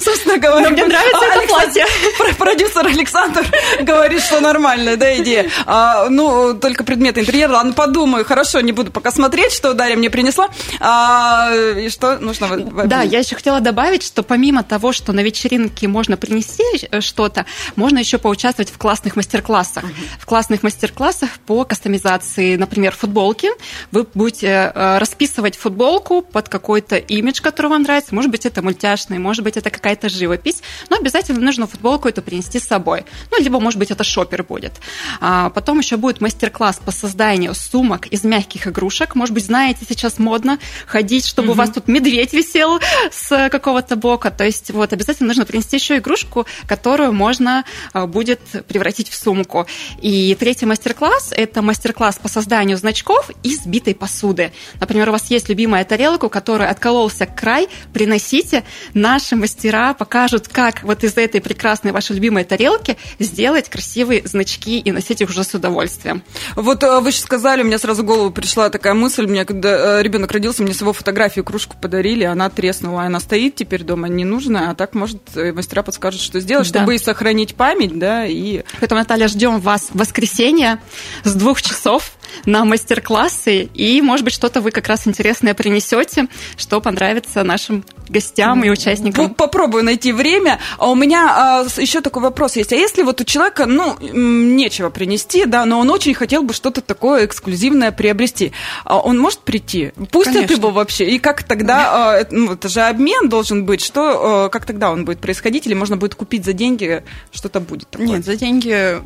Собственно 0.00 0.38
говоря. 0.38 0.68
Но 0.68 0.70
мне 0.70 0.84
нравится 0.86 1.24
это 1.24 1.48
платье. 1.48 1.84
про- 2.18 2.34
Продюсер 2.34 2.86
Александр 2.86 3.44
говорит, 3.80 4.22
что 4.22 4.40
нормальная, 4.40 4.96
да, 4.96 5.16
идея. 5.18 5.50
А, 5.66 6.08
ну, 6.08 6.54
только 6.54 6.84
предметы 6.84 7.20
интерьера. 7.20 7.52
Ладно, 7.54 7.72
подумаю. 7.72 8.24
Хорошо, 8.24 8.60
не 8.60 8.70
буду 8.72 8.92
пока 8.92 9.10
смотреть, 9.10 9.52
что 9.52 9.74
Дарья 9.74 9.96
мне 9.96 10.10
принесла. 10.10 10.48
А, 10.78 11.50
и 11.52 11.88
что 11.88 12.18
нужно? 12.18 12.56
Да, 12.86 13.02
я 13.02 13.18
еще 13.18 13.34
хотела 13.34 13.60
добавить, 13.60 14.04
что 14.04 14.22
помимо 14.22 14.62
того, 14.62 14.92
что 14.92 15.12
на 15.12 15.20
вечеринке 15.20 15.88
можно 15.88 16.16
принести 16.16 16.62
э, 16.90 17.00
что-то, 17.00 17.46
можно 17.74 17.98
еще 17.98 18.18
поучаствовать 18.18 18.70
в 18.70 18.78
классных 18.78 19.16
мастер-классах. 19.16 19.84
В 20.20 20.26
классных 20.26 20.62
мастер-классах 20.62 21.30
по 21.46 21.64
кастомизации, 21.80 22.56
например, 22.56 22.94
футболки. 22.94 23.48
Вы 23.90 24.06
будете 24.14 24.70
э, 24.74 24.98
расписывать 24.98 25.56
футболку 25.56 26.20
под 26.20 26.50
какой-то 26.50 26.96
имидж, 26.96 27.40
который 27.40 27.68
вам 27.68 27.82
нравится. 27.82 28.14
Может 28.14 28.30
быть, 28.30 28.44
это 28.44 28.60
мультяшный, 28.60 29.18
может 29.18 29.42
быть, 29.42 29.56
это 29.56 29.70
какая-то 29.70 30.10
живопись. 30.10 30.62
Но 30.90 30.96
обязательно 30.96 31.40
нужно 31.40 31.66
футболку 31.66 32.08
эту 32.08 32.20
принести 32.20 32.58
с 32.58 32.66
собой. 32.66 33.04
Ну, 33.30 33.42
либо, 33.42 33.60
может 33.60 33.78
быть, 33.78 33.90
это 33.90 34.04
шопер 34.04 34.42
будет. 34.42 34.74
А 35.20 35.48
потом 35.50 35.78
еще 35.78 35.96
будет 35.96 36.20
мастер-класс 36.20 36.80
по 36.84 36.92
созданию 36.92 37.54
сумок 37.54 38.06
из 38.08 38.24
мягких 38.24 38.66
игрушек. 38.66 39.14
Может 39.14 39.34
быть, 39.34 39.46
знаете, 39.46 39.86
сейчас 39.88 40.18
модно 40.18 40.58
ходить, 40.86 41.26
чтобы 41.26 41.52
у 41.52 41.54
вас 41.54 41.70
тут 41.70 41.88
медведь 41.88 42.34
висел 42.34 42.78
с 43.10 43.48
какого-то 43.48 43.96
бока. 43.96 44.30
То 44.30 44.44
есть 44.44 44.70
вот 44.70 44.92
обязательно 44.92 45.28
нужно 45.28 45.46
принести 45.46 45.76
еще 45.76 45.96
игрушку, 45.96 46.46
которую 46.66 47.14
можно 47.14 47.64
а, 47.94 48.06
будет 48.06 48.40
превратить 48.68 49.08
в 49.08 49.14
сумку. 49.14 49.66
И 50.02 50.36
третий 50.38 50.66
мастер-класс– 50.66 51.32
это 51.36 51.62
мастер-класс 51.70 52.18
по 52.20 52.28
созданию 52.28 52.76
значков 52.76 53.30
из 53.44 53.64
битой 53.64 53.94
посуды. 53.94 54.50
Например, 54.80 55.08
у 55.10 55.12
вас 55.12 55.30
есть 55.30 55.48
любимая 55.48 55.84
тарелка, 55.84 56.24
у 56.24 56.28
которой 56.28 56.66
откололся 56.68 57.26
край, 57.26 57.68
приносите. 57.92 58.64
Наши 58.92 59.36
мастера 59.36 59.94
покажут, 59.94 60.48
как 60.48 60.82
вот 60.82 61.04
из 61.04 61.16
этой 61.16 61.40
прекрасной 61.40 61.92
вашей 61.92 62.16
любимой 62.16 62.42
тарелки 62.42 62.96
сделать 63.20 63.68
красивые 63.68 64.26
значки 64.26 64.80
и 64.80 64.90
носить 64.90 65.20
их 65.20 65.30
уже 65.30 65.44
с 65.44 65.54
удовольствием. 65.54 66.24
Вот 66.56 66.82
э, 66.82 66.98
вы 66.98 67.12
сейчас 67.12 67.22
сказали, 67.22 67.62
у 67.62 67.66
меня 67.66 67.78
сразу 67.78 68.02
в 68.02 68.06
голову 68.06 68.32
пришла 68.32 68.68
такая 68.68 68.94
мысль. 68.94 69.28
Мне, 69.28 69.44
когда 69.44 70.02
ребенок 70.02 70.32
родился, 70.32 70.64
мне 70.64 70.74
с 70.74 70.80
его 70.80 70.92
фотографию 70.92 71.44
кружку 71.44 71.76
подарили, 71.80 72.24
она 72.24 72.50
треснула. 72.50 73.02
Она 73.02 73.20
стоит 73.20 73.54
теперь 73.54 73.84
дома 73.84 74.08
ненужная, 74.08 74.70
а 74.70 74.74
так, 74.74 74.94
может, 74.94 75.22
э, 75.36 75.52
мастера 75.52 75.84
подскажут, 75.84 76.20
что 76.20 76.40
сделать, 76.40 76.72
Да. 76.72 76.80
чтобы 76.80 76.96
и 76.96 76.98
сохранить 76.98 77.54
память, 77.54 77.96
да, 77.96 78.26
и 78.26 78.64
Поэтому, 78.80 79.00
Наталья, 79.00 79.28
ждем 79.28 79.60
вас 79.60 79.90
в 79.92 79.98
воскресенье 79.98 80.80
с 81.22 81.34
двух 81.50 81.62
часов 81.62 82.12
на 82.46 82.64
мастер-классы, 82.64 83.68
и, 83.74 84.02
может 84.02 84.24
быть, 84.24 84.34
что-то 84.34 84.60
вы 84.60 84.70
как 84.70 84.88
раз 84.88 85.06
интересное 85.06 85.54
принесете, 85.54 86.26
что 86.56 86.80
понравится 86.80 87.42
нашим 87.42 87.84
гостям 88.08 88.64
и 88.64 88.70
участникам. 88.70 89.34
Попробую 89.34 89.84
найти 89.84 90.12
время. 90.12 90.58
А 90.78 90.90
у 90.90 90.94
меня 90.94 91.64
еще 91.78 92.00
такой 92.00 92.22
вопрос 92.22 92.56
есть. 92.56 92.72
А 92.72 92.76
если 92.76 93.02
вот 93.02 93.20
у 93.20 93.24
человека, 93.24 93.66
ну, 93.66 93.96
нечего 94.00 94.90
принести, 94.90 95.46
да, 95.46 95.64
но 95.64 95.78
он 95.78 95.90
очень 95.90 96.14
хотел 96.14 96.42
бы 96.42 96.52
что-то 96.52 96.80
такое 96.80 97.26
эксклюзивное 97.26 97.92
приобрести, 97.92 98.52
а 98.84 98.98
он 98.98 99.18
может 99.18 99.40
прийти? 99.40 99.92
Пустят 100.10 100.34
Конечно. 100.34 100.54
его 100.54 100.70
вообще? 100.70 101.08
И 101.08 101.18
как 101.18 101.44
тогда, 101.44 102.12
а, 102.12 102.16
это, 102.16 102.34
ну, 102.34 102.52
это 102.52 102.68
же 102.68 102.80
обмен 102.80 103.28
должен 103.28 103.64
быть, 103.64 103.80
что, 103.80 104.46
а, 104.46 104.48
как 104.48 104.66
тогда 104.66 104.90
он 104.90 105.04
будет 105.04 105.20
происходить? 105.20 105.66
Или 105.66 105.74
можно 105.74 105.96
будет 105.96 106.14
купить 106.14 106.44
за 106.44 106.52
деньги, 106.52 107.04
что-то 107.32 107.60
будет 107.60 107.88
такое? 107.88 108.08
Нет, 108.08 108.24
за 108.24 108.36
деньги 108.36 109.00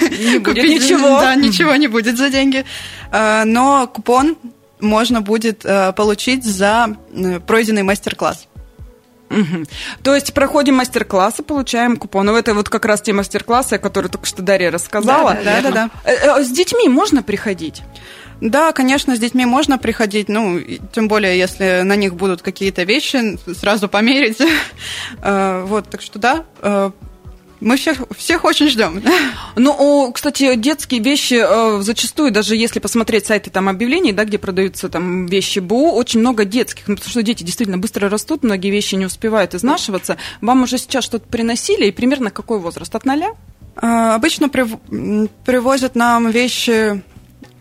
Не 0.00 0.38
будет 0.38 0.64
ничего. 0.64 1.20
Да, 1.20 1.34
ничего 1.34 1.74
не 1.76 1.88
будет 1.88 2.16
за 2.16 2.30
деньги. 2.30 2.55
Э, 3.12 3.44
Но 3.44 3.86
купон 3.86 4.36
можно 4.80 5.20
будет 5.20 5.64
э, 5.64 5.92
получить 5.92 6.44
за 6.44 6.96
пройденный 7.46 7.82
мастер-класс. 7.82 8.46
Мгм. 9.28 9.66
То 10.02 10.14
есть 10.14 10.32
проходим 10.34 10.76
мастер-классы, 10.76 11.42
получаем 11.42 11.96
купоны. 11.96 12.30
Это 12.30 12.54
вот 12.54 12.68
как 12.68 12.84
раз 12.84 13.02
те 13.02 13.12
мастер-классы, 13.12 13.74
о 13.74 13.78
которых 13.78 14.12
только 14.12 14.26
что 14.26 14.42
Дарья 14.42 14.70
рассказала. 14.70 15.36
Да, 15.42 15.60
да, 15.60 15.70
да, 15.70 15.90
да. 16.04 16.10
Э, 16.10 16.42
С 16.42 16.50
детьми 16.50 16.88
можно 16.88 17.22
приходить? 17.22 17.82
Да, 18.40 18.72
конечно, 18.72 19.16
с 19.16 19.18
детьми 19.18 19.46
можно 19.46 19.78
приходить, 19.78 20.28
ну, 20.28 20.60
тем 20.92 21.08
более, 21.08 21.38
если 21.38 21.80
на 21.82 21.96
них 21.96 22.16
будут 22.16 22.42
какие-то 22.42 22.82
вещи, 22.82 23.38
сразу 23.54 23.88
померить. 23.88 24.38
Вот, 25.22 25.88
так 25.88 26.02
что 26.02 26.18
да, 26.18 26.44
мы 27.60 27.76
всех, 27.76 27.98
всех 28.16 28.44
очень 28.44 28.68
ждем. 28.68 29.02
Ну, 29.56 30.10
кстати, 30.12 30.54
детские 30.56 31.00
вещи 31.00 31.40
э, 31.42 31.80
зачастую, 31.82 32.30
даже 32.30 32.56
если 32.56 32.78
посмотреть 32.78 33.26
сайты 33.26 33.50
там 33.50 33.68
объявлений, 33.68 34.12
да, 34.12 34.24
где 34.24 34.38
продаются 34.38 34.88
там 34.88 35.26
вещи 35.26 35.60
БУ, 35.60 35.92
очень 35.92 36.20
много 36.20 36.44
детских, 36.44 36.88
ну, 36.88 36.96
потому 36.96 37.10
что 37.10 37.22
дети 37.22 37.42
действительно 37.42 37.78
быстро 37.78 38.08
растут, 38.08 38.42
многие 38.44 38.70
вещи 38.70 38.94
не 38.94 39.06
успевают 39.06 39.54
изнашиваться. 39.54 40.18
Вам 40.40 40.62
уже 40.62 40.78
сейчас 40.78 41.04
что-то 41.04 41.26
приносили, 41.26 41.86
и 41.86 41.92
примерно 41.92 42.30
какой 42.30 42.58
возраст? 42.58 42.94
От 42.94 43.04
ноля? 43.04 43.30
Э, 43.80 44.14
Обычно 44.14 44.46
прив- 44.46 45.28
привозят 45.44 45.94
нам 45.94 46.30
вещи, 46.30 47.02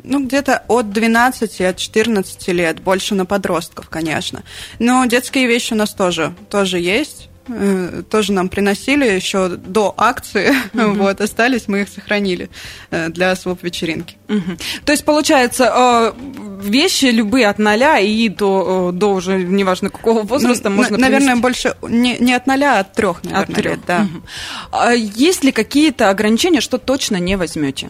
ну, 0.04 0.24
где-то 0.24 0.64
от 0.68 0.92
12, 0.92 1.62
от 1.62 1.78
14 1.78 2.48
лет, 2.50 2.82
больше 2.82 3.16
на 3.16 3.26
подростков, 3.26 3.90
конечно. 3.90 4.44
Но 4.80 5.06
детские 5.06 5.48
вещи 5.48 5.74
у 5.74 5.78
нас 5.78 5.94
тоже, 5.94 6.36
тоже 6.50 6.80
есть. 6.80 7.30
Э, 7.48 8.02
Тоже 8.10 8.34
нам 8.34 8.50
приносили 8.50 9.06
еще 9.06 9.50
до 9.50 9.94
акции, 9.98 10.54
вот, 10.74 11.22
остались, 11.22 11.68
мы 11.68 11.82
их 11.82 11.90
сохранили 11.90 12.50
э, 12.92 13.10
для 13.10 13.36
своп-вечеринки. 13.36 14.16
Мгм. 14.28 14.58
То 14.84 14.92
есть, 14.92 15.06
получается, 15.06 15.72
э, 15.76 16.12
вещи 16.64 17.06
любые 17.06 17.48
от 17.48 17.60
ноля 17.60 18.00
и 18.00 18.30
до, 18.30 18.92
до 18.92 19.14
уже 19.14 19.38
неважно 19.44 19.90
какого 19.90 20.24
возраста 20.24 20.70
Ну, 20.70 20.78
можно 20.78 20.98
на- 20.98 21.02
Наверное, 21.04 21.36
принести? 21.36 21.42
больше 21.42 21.76
не, 21.88 22.18
не 22.20 22.34
от 22.34 22.48
ноля, 22.48 22.78
а 22.78 22.80
от 22.80 22.94
трех, 22.94 23.24
наверное, 23.24 23.44
От 23.44 23.54
трех. 23.54 23.66
лет, 23.76 23.80
да. 23.86 24.00
Мгм. 24.00 24.24
А 24.72 24.94
есть 24.94 25.44
ли 25.44 25.52
какие-то 25.52 26.10
ограничения, 26.10 26.62
что 26.62 26.78
точно 26.80 27.18
не 27.18 27.36
возьмете? 27.38 27.90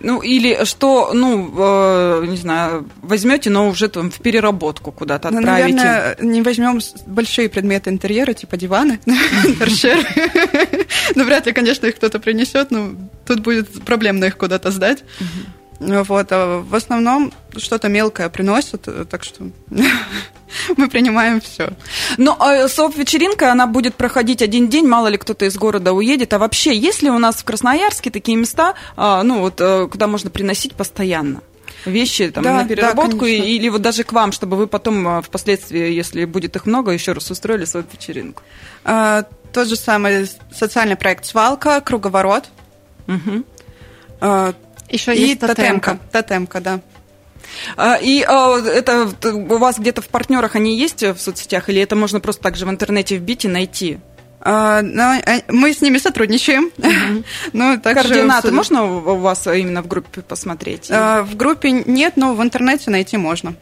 Ну, 0.00 0.20
или 0.20 0.64
что, 0.64 1.12
ну, 1.12 1.52
э, 1.56 2.26
не 2.28 2.36
знаю, 2.36 2.88
возьмете, 3.02 3.50
но 3.50 3.68
уже 3.68 3.88
там 3.88 4.10
в 4.10 4.18
переработку 4.20 4.92
куда-то 4.92 5.30
Ну, 5.30 5.38
отправите. 5.38 5.76
наверное, 5.76 6.16
не 6.20 6.42
возьмем 6.42 6.80
большие 7.06 7.48
предметы 7.48 7.90
интерьера, 7.90 8.32
типа 8.32 8.56
диваны, 8.56 9.00
торшеры. 9.58 10.04
Ну, 11.14 11.24
вряд 11.24 11.46
ли, 11.46 11.52
конечно, 11.52 11.86
их 11.86 11.96
кто-то 11.96 12.18
принесет, 12.18 12.70
но 12.70 12.90
тут 13.26 13.40
будет 13.40 13.84
проблемно 13.84 14.26
их 14.26 14.36
куда-то 14.36 14.70
сдать. 14.70 15.04
Вот, 15.80 16.26
а 16.32 16.60
в 16.60 16.74
основном 16.74 17.32
что-то 17.56 17.88
мелкое 17.88 18.28
приносят, 18.28 18.88
э, 18.88 19.04
так 19.08 19.22
что 19.22 19.48
мы 20.76 20.88
принимаем 20.88 21.40
все. 21.40 21.70
Ну, 22.16 22.34
а 22.38 22.68
СОП-вечеринка, 22.68 23.52
она 23.52 23.66
будет 23.66 23.94
проходить 23.94 24.42
один 24.42 24.68
день, 24.68 24.86
мало 24.88 25.06
ли 25.08 25.16
кто-то 25.18 25.44
из 25.44 25.56
города 25.56 25.92
уедет. 25.92 26.32
А 26.32 26.38
вообще, 26.38 26.76
есть 26.76 27.02
ли 27.02 27.10
у 27.10 27.18
нас 27.18 27.36
в 27.36 27.44
Красноярске 27.44 28.10
такие 28.10 28.36
места, 28.36 28.74
а, 28.96 29.22
ну, 29.22 29.40
вот, 29.40 29.60
э, 29.60 29.86
куда 29.90 30.06
можно 30.08 30.30
приносить 30.30 30.74
постоянно? 30.74 31.40
вещи 31.84 32.28
там, 32.30 32.42
Да, 32.42 32.54
на 32.54 32.62
да, 32.64 32.68
переработку 32.68 33.20
конечно. 33.20 33.44
и- 33.44 33.56
или 33.56 33.68
вот 33.68 33.80
даже 33.82 34.02
к 34.02 34.12
вам, 34.12 34.32
чтобы 34.32 34.56
вы 34.56 34.66
потом 34.66 35.06
а, 35.06 35.22
впоследствии, 35.22 35.92
если 35.92 36.24
будет 36.24 36.56
их 36.56 36.66
много, 36.66 36.90
еще 36.90 37.12
раз 37.12 37.30
устроили 37.30 37.64
свою 37.66 37.86
вечеринку. 37.90 38.42
А, 38.84 39.22
Тот 39.52 39.68
же 39.68 39.76
самый 39.76 40.28
социальный 40.52 40.96
проект 40.96 41.24
«Свалка», 41.24 41.80
«Круговорот» 41.80 42.46
Мгм. 43.06 43.44
а, 44.20 44.52
Еще 44.88 45.14
и 45.14 45.20
есть 45.20 45.40
тотемка. 45.40 45.56
«Тотемка». 45.62 45.98
«Тотемка», 46.12 46.60
да. 46.60 46.80
А, 47.76 47.96
и 47.96 48.22
а, 48.22 48.58
это 48.58 49.08
у 49.24 49.58
вас 49.58 49.78
где-то 49.78 50.02
в 50.02 50.08
партнерах 50.08 50.56
они 50.56 50.78
есть 50.78 51.02
в 51.02 51.18
соцсетях, 51.18 51.68
или 51.68 51.80
это 51.80 51.96
можно 51.96 52.20
просто 52.20 52.42
так 52.42 52.56
же 52.56 52.66
в 52.66 52.70
интернете 52.70 53.16
вбить 53.16 53.44
и 53.44 53.48
найти? 53.48 53.98
А, 54.40 54.78
а, 54.80 55.42
мы 55.48 55.72
с 55.72 55.80
ними 55.80 55.98
сотрудничаем. 55.98 56.70
Угу. 56.78 57.24
ну, 57.52 57.80
Координаты 57.80 58.52
можно 58.52 58.84
у 58.84 59.16
вас 59.16 59.46
именно 59.46 59.82
в 59.82 59.88
группе 59.88 60.20
посмотреть? 60.22 60.88
В 60.88 61.30
группе 61.34 61.70
нет, 61.72 62.14
но 62.16 62.34
в 62.34 62.42
интернете 62.42 62.90
найти 62.90 63.16
можно. 63.16 63.54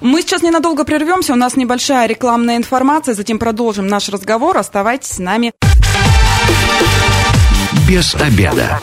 Мы 0.00 0.22
сейчас 0.22 0.42
ненадолго 0.42 0.84
прервемся, 0.84 1.32
у 1.32 1.36
нас 1.36 1.56
небольшая 1.56 2.06
рекламная 2.06 2.56
информация, 2.56 3.14
затем 3.14 3.38
продолжим 3.38 3.86
наш 3.86 4.08
разговор. 4.08 4.56
Оставайтесь 4.56 5.10
с 5.10 5.18
нами. 5.18 5.52
Без 7.88 8.14
обеда. 8.14 8.80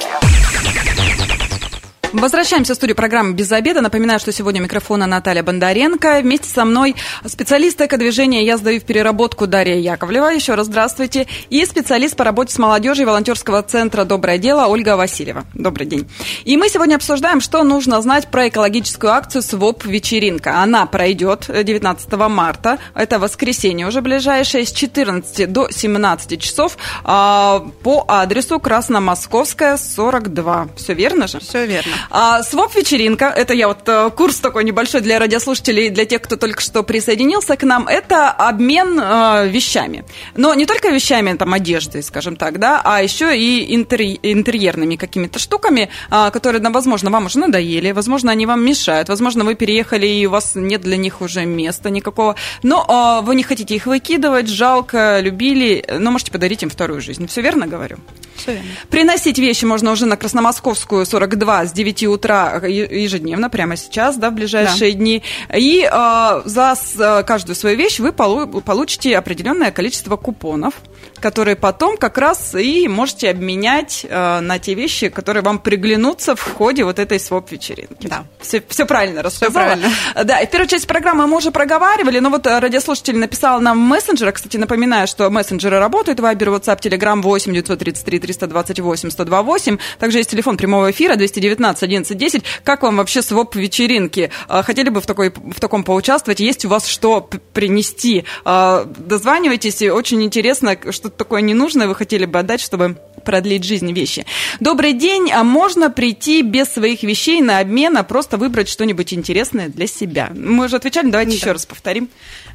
Возвращаемся 2.11 2.73
в 2.73 2.75
студию 2.75 2.95
программы 2.95 3.33
«Без 3.33 3.51
обеда». 3.51 3.81
Напоминаю, 3.81 4.19
что 4.19 4.31
сегодня 4.31 4.59
микрофона 4.59 5.05
Наталья 5.05 5.43
Бондаренко. 5.43 6.21
Вместе 6.23 6.49
со 6.49 6.65
мной 6.65 6.95
специалист 7.23 7.79
эко-движения 7.79 8.43
«Я 8.43 8.57
сдаю 8.57 8.81
в 8.81 8.83
переработку» 8.83 9.45
Дарья 9.45 9.75
Яковлева. 9.75 10.29
Еще 10.29 10.55
раз 10.55 10.65
здравствуйте. 10.65 11.27
И 11.51 11.63
специалист 11.65 12.15
по 12.15 12.23
работе 12.23 12.51
с 12.51 12.57
молодежью 12.57 13.05
волонтерского 13.05 13.61
центра 13.61 14.05
«Доброе 14.05 14.39
дело» 14.39 14.65
Ольга 14.65 14.97
Васильева. 14.97 15.45
Добрый 15.53 15.85
день. 15.85 16.09
И 16.45 16.57
мы 16.57 16.69
сегодня 16.69 16.95
обсуждаем, 16.95 17.41
что 17.41 17.61
нужно 17.63 18.01
знать 18.01 18.27
про 18.29 18.47
экологическую 18.47 19.13
акцию 19.13 19.43
«СВОП-вечеринка». 19.43 20.63
Она 20.63 20.87
пройдет 20.87 21.45
19 21.47 22.11
марта. 22.27 22.79
Это 22.95 23.19
воскресенье 23.19 23.85
уже 23.85 24.01
ближайшее 24.01 24.65
с 24.65 24.71
14 24.71 25.51
до 25.51 25.69
17 25.69 26.41
часов 26.41 26.75
а, 27.03 27.67
по 27.83 28.03
адресу 28.07 28.59
Красномосковская, 28.59 29.77
42. 29.77 30.69
Все 30.75 30.93
верно 30.95 31.27
же? 31.27 31.39
Все 31.39 31.67
верно. 31.67 31.98
А, 32.09 32.43
Своп-вечеринка, 32.43 33.25
это 33.25 33.53
я 33.53 33.67
вот 33.67 33.87
э, 33.87 34.09
курс 34.15 34.37
такой 34.37 34.63
небольшой 34.63 35.01
для 35.01 35.19
радиослушателей, 35.19 35.89
для 35.89 36.05
тех, 36.05 36.21
кто 36.21 36.35
только 36.35 36.61
что 36.61 36.83
присоединился 36.83 37.55
к 37.55 37.63
нам, 37.63 37.87
это 37.87 38.29
обмен 38.29 38.99
э, 38.99 39.47
вещами. 39.47 40.05
Но 40.35 40.53
не 40.53 40.65
только 40.65 40.89
вещами, 40.89 41.33
там, 41.33 41.53
одеждой, 41.53 42.03
скажем 42.03 42.35
так, 42.35 42.59
да, 42.59 42.81
а 42.83 43.01
еще 43.01 43.37
и 43.37 43.75
интерь, 43.75 44.19
интерьерными 44.23 44.95
какими-то 44.95 45.39
штуками, 45.39 45.89
э, 46.09 46.31
которые, 46.31 46.61
ну, 46.61 46.71
возможно, 46.71 47.09
вам 47.09 47.25
уже 47.25 47.39
надоели, 47.39 47.91
возможно, 47.91 48.31
они 48.31 48.45
вам 48.45 48.63
мешают, 48.63 49.09
возможно, 49.09 49.43
вы 49.43 49.55
переехали, 49.55 50.07
и 50.07 50.25
у 50.25 50.31
вас 50.31 50.53
нет 50.55 50.81
для 50.81 50.97
них 50.97 51.21
уже 51.21 51.45
места 51.45 51.89
никакого, 51.89 52.35
но 52.63 53.19
э, 53.21 53.25
вы 53.25 53.35
не 53.35 53.43
хотите 53.43 53.75
их 53.75 53.85
выкидывать, 53.85 54.47
жалко, 54.47 55.19
любили, 55.19 55.85
но 55.99 56.11
можете 56.11 56.31
подарить 56.31 56.63
им 56.63 56.69
вторую 56.69 57.01
жизнь. 57.01 57.27
Все 57.27 57.41
верно 57.41 57.67
говорю? 57.67 57.97
Все 58.39 58.53
верно. 58.53 58.69
Приносить 58.89 59.37
вещи 59.37 59.65
можно 59.65 59.91
уже 59.91 60.05
на 60.05 60.17
Красномосковскую 60.17 61.05
42 61.05 61.65
с 61.65 61.71
9 61.71 62.03
утра 62.03 62.61
ежедневно, 62.65 63.49
прямо 63.49 63.75
сейчас, 63.75 64.17
да, 64.17 64.29
в 64.29 64.33
ближайшие 64.33 64.91
да. 64.91 64.97
дни. 64.97 65.23
И 65.55 65.87
э, 65.89 66.41
за 66.45 66.75
э, 66.97 67.23
каждую 67.23 67.55
свою 67.55 67.77
вещь 67.77 67.99
вы 67.99 68.11
получите 68.11 69.17
определенное 69.17 69.71
количество 69.71 70.15
купонов, 70.17 70.75
которые 71.19 71.55
потом 71.55 71.97
как 71.97 72.17
раз 72.17 72.55
и 72.55 72.87
можете 72.87 73.29
обменять 73.29 74.05
э, 74.07 74.39
на 74.39 74.59
те 74.59 74.73
вещи, 74.73 75.09
которые 75.09 75.43
вам 75.43 75.59
приглянутся 75.59 76.35
в 76.35 76.41
ходе 76.41 76.83
вот 76.83 76.99
этой 76.99 77.19
своп-вечеринки. 77.19 78.07
Да. 78.07 78.25
Все, 78.39 78.63
все 78.67 78.85
правильно 78.85 79.21
рассказала. 79.21 79.51
Все 79.51 79.59
правильно. 79.59 79.89
Да, 80.29 80.39
и 80.39 80.47
в 80.47 80.49
первую 80.49 80.67
часть 80.67 80.87
программы 80.87 81.27
мы 81.27 81.37
уже 81.37 81.51
проговаривали, 81.51 82.19
но 82.19 82.29
вот 82.29 82.45
радиослушатель 82.45 83.17
написал 83.17 83.61
нам 83.61 83.77
в 83.77 83.89
мессенджерах, 83.89 84.35
кстати, 84.35 84.57
напоминаю, 84.57 85.07
что 85.07 85.29
мессенджеры 85.29 85.79
работают, 85.79 86.19
Вайбер, 86.19 86.49
WhatsApp, 86.49 86.81
Telegram 86.81 87.21
8 87.21 87.53
933 87.53 88.19
328 88.19 89.09
128. 89.09 89.77
Также 89.99 90.17
есть 90.19 90.29
телефон 90.29 90.57
прямого 90.57 90.91
эфира 90.91 91.15
219 91.15 91.83
1110. 91.83 92.43
Как 92.63 92.83
вам 92.83 92.97
вообще 92.97 93.21
своп 93.21 93.55
вечеринки? 93.55 94.31
А, 94.47 94.63
хотели 94.63 94.89
бы 94.89 95.01
в, 95.01 95.05
такой, 95.05 95.31
в 95.31 95.59
таком 95.59 95.83
поучаствовать? 95.83 96.39
Есть 96.39 96.65
у 96.65 96.69
вас 96.69 96.85
что 96.87 97.21
принести? 97.53 98.25
А, 98.45 98.85
дозванивайтесь, 98.85 99.81
очень 99.81 100.23
интересно, 100.23 100.77
что-то 101.09 101.17
такое 101.17 101.41
ненужное 101.41 101.87
вы 101.87 101.95
хотели 101.95 102.25
бы 102.25 102.39
отдать, 102.39 102.61
чтобы 102.61 102.97
продлить 103.25 103.63
жизнь 103.63 103.91
вещи. 103.91 104.25
Добрый 104.59 104.93
день. 104.93 105.31
А 105.31 105.43
можно 105.43 105.89
прийти 105.89 106.41
без 106.41 106.67
своих 106.67 107.03
вещей 107.03 107.41
на 107.41 107.59
обмен, 107.59 107.97
а 107.97 108.03
просто 108.03 108.37
выбрать 108.37 108.69
что-нибудь 108.69 109.13
интересное 109.13 109.69
для 109.69 109.87
себя? 109.87 110.29
Мы 110.33 110.65
уже 110.65 110.75
отвечали, 110.75 111.09
давайте 111.09 111.31
да. 111.31 111.37
еще 111.37 111.51
раз 111.51 111.65
повторим. 111.65 112.09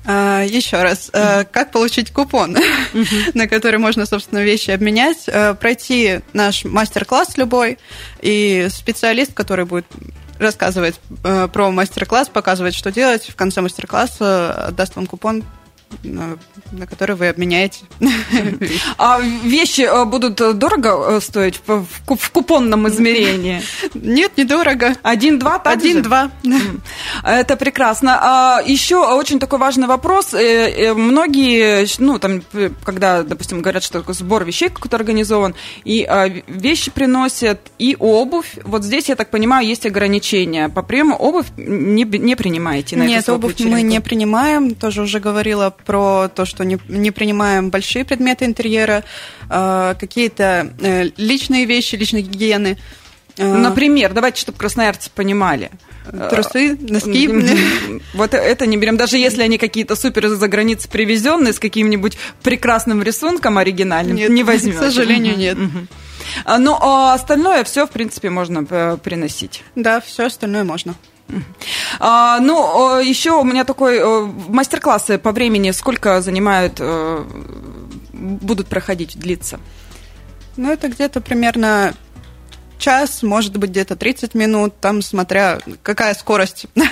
А, 0.06 0.42
еще 0.42 0.82
раз. 0.82 1.11
А, 1.12 1.44
как 1.44 1.73
получить 1.73 2.12
купон, 2.12 2.56
на 3.34 3.49
который 3.49 3.78
можно, 3.78 4.06
собственно, 4.06 4.40
вещи 4.40 4.70
обменять? 4.70 5.25
А, 5.28 5.54
пройти 5.54 6.20
наш 6.32 6.64
мастер-класс 6.64 7.37
любой, 7.37 7.78
и 8.23 8.68
специалист, 8.70 9.34
который 9.34 9.64
будет 9.64 9.87
рассказывать 10.38 10.96
э, 11.23 11.49
про 11.52 11.70
мастер-класс, 11.70 12.28
показывать, 12.28 12.75
что 12.75 12.90
делать, 12.90 13.25
в 13.28 13.37
конце 13.37 13.61
мастер-класса 13.61 14.75
даст 14.76 14.96
вам 14.96 15.06
купон 15.06 15.44
на, 16.03 16.39
который 16.87 17.17
вы 17.17 17.28
обменяете. 17.28 17.85
А 18.99 19.21
вещи 19.21 19.83
э, 19.83 20.04
будут 20.04 20.37
дорого 20.59 21.17
э, 21.17 21.21
стоить 21.21 21.61
в, 21.67 21.87
купонном 22.04 22.89
измерении? 22.89 23.63
Нет, 23.95 24.37
недорого. 24.37 24.95
Один-два 25.02 25.57
Один-два. 25.57 26.30
Это 27.23 27.57
прекрасно. 27.57 28.19
А 28.21 28.63
еще 28.65 28.97
очень 28.97 29.39
такой 29.39 29.59
важный 29.59 29.87
вопрос. 29.87 30.35
Э, 30.35 30.95
многие, 30.95 31.87
ну, 31.99 32.19
там, 32.19 32.43
когда, 32.85 33.23
допустим, 33.23 33.63
говорят, 33.63 33.83
что 33.83 34.04
сбор 34.13 34.45
вещей 34.45 34.69
какой-то 34.69 34.97
организован, 34.97 35.54
и 35.85 36.09
вещи 36.49 36.91
приносят, 36.91 37.61
и 37.78 37.97
обувь. 37.99 38.59
Вот 38.65 38.85
здесь, 38.85 39.09
я 39.09 39.17
так 39.17 39.30
понимаю, 39.30 39.67
есть 39.67 39.87
ограничения. 39.87 40.69
По 40.69 40.83
приему 40.83 41.17
обувь 41.17 41.47
не, 41.57 42.04
не 42.04 42.37
принимаете? 42.37 42.97
На 42.97 43.04
Нет, 43.04 43.28
обувь 43.28 43.61
мы 43.61 43.83
не 43.83 44.00
принимаем. 44.00 44.75
Тоже 44.75 45.02
уже 45.02 45.21
говорила 45.21 45.75
про 45.84 46.28
то, 46.28 46.44
что 46.44 46.64
не, 46.64 46.78
не 46.88 47.10
принимаем 47.10 47.70
большие 47.70 48.04
предметы 48.04 48.44
интерьера, 48.44 49.04
э, 49.49 49.94
какие-то 49.99 50.73
э, 50.80 51.10
личные 51.16 51.64
вещи, 51.64 51.97
личные 51.97 52.23
гигиены. 52.23 52.78
Э, 53.36 53.56
Например, 53.56 54.12
давайте, 54.12 54.40
чтобы 54.40 54.58
красноярцы 54.58 55.10
понимали. 55.14 55.70
Трусы, 56.30 56.76
носки. 56.80 57.28
Вот 58.12 58.34
это 58.34 58.66
не 58.66 58.76
берем. 58.76 58.97
Даже 58.97 59.16
если 59.16 59.42
они 59.42 59.58
какие-то 59.58 59.97
супер 59.97 60.26
из-за 60.26 60.49
границы 60.49 60.88
привезенные 60.88 61.52
с 61.52 61.58
каким-нибудь 61.58 62.18
прекрасным 62.42 63.02
рисунком 63.02 63.58
оригинальным, 63.58 64.16
нет, 64.16 64.30
не 64.30 64.44
возьмем. 64.44 64.76
К 64.76 64.80
сожалению, 64.80 65.36
нет. 65.36 65.58
Но 66.47 66.78
а 66.80 67.14
остальное 67.14 67.64
все, 67.64 67.86
в 67.86 67.90
принципе, 67.90 68.28
можно 68.30 68.64
приносить. 68.99 69.62
Да, 69.75 70.00
все 70.00 70.26
остальное 70.26 70.64
можно. 70.64 70.94
А, 72.00 72.39
ну, 72.41 73.00
еще 73.00 73.32
у 73.32 73.45
меня 73.45 73.65
такой 73.65 74.26
мастер-классы 74.49 75.19
по 75.19 75.32
времени, 75.32 75.71
сколько 75.71 76.21
занимают, 76.21 76.76
э, 76.78 77.25
будут 78.13 78.69
проходить, 78.69 79.19
длиться? 79.19 79.58
Ну, 80.56 80.73
это 80.73 80.89
где-то 80.89 81.21
примерно 81.21 81.95
час, 82.78 83.23
может 83.23 83.56
быть, 83.56 83.71
где-то 83.71 83.97
30 83.97 84.34
минут, 84.34 84.75
там 84.80 85.02
смотря 85.02 85.60
какая 85.82 86.15
скорость. 86.15 86.67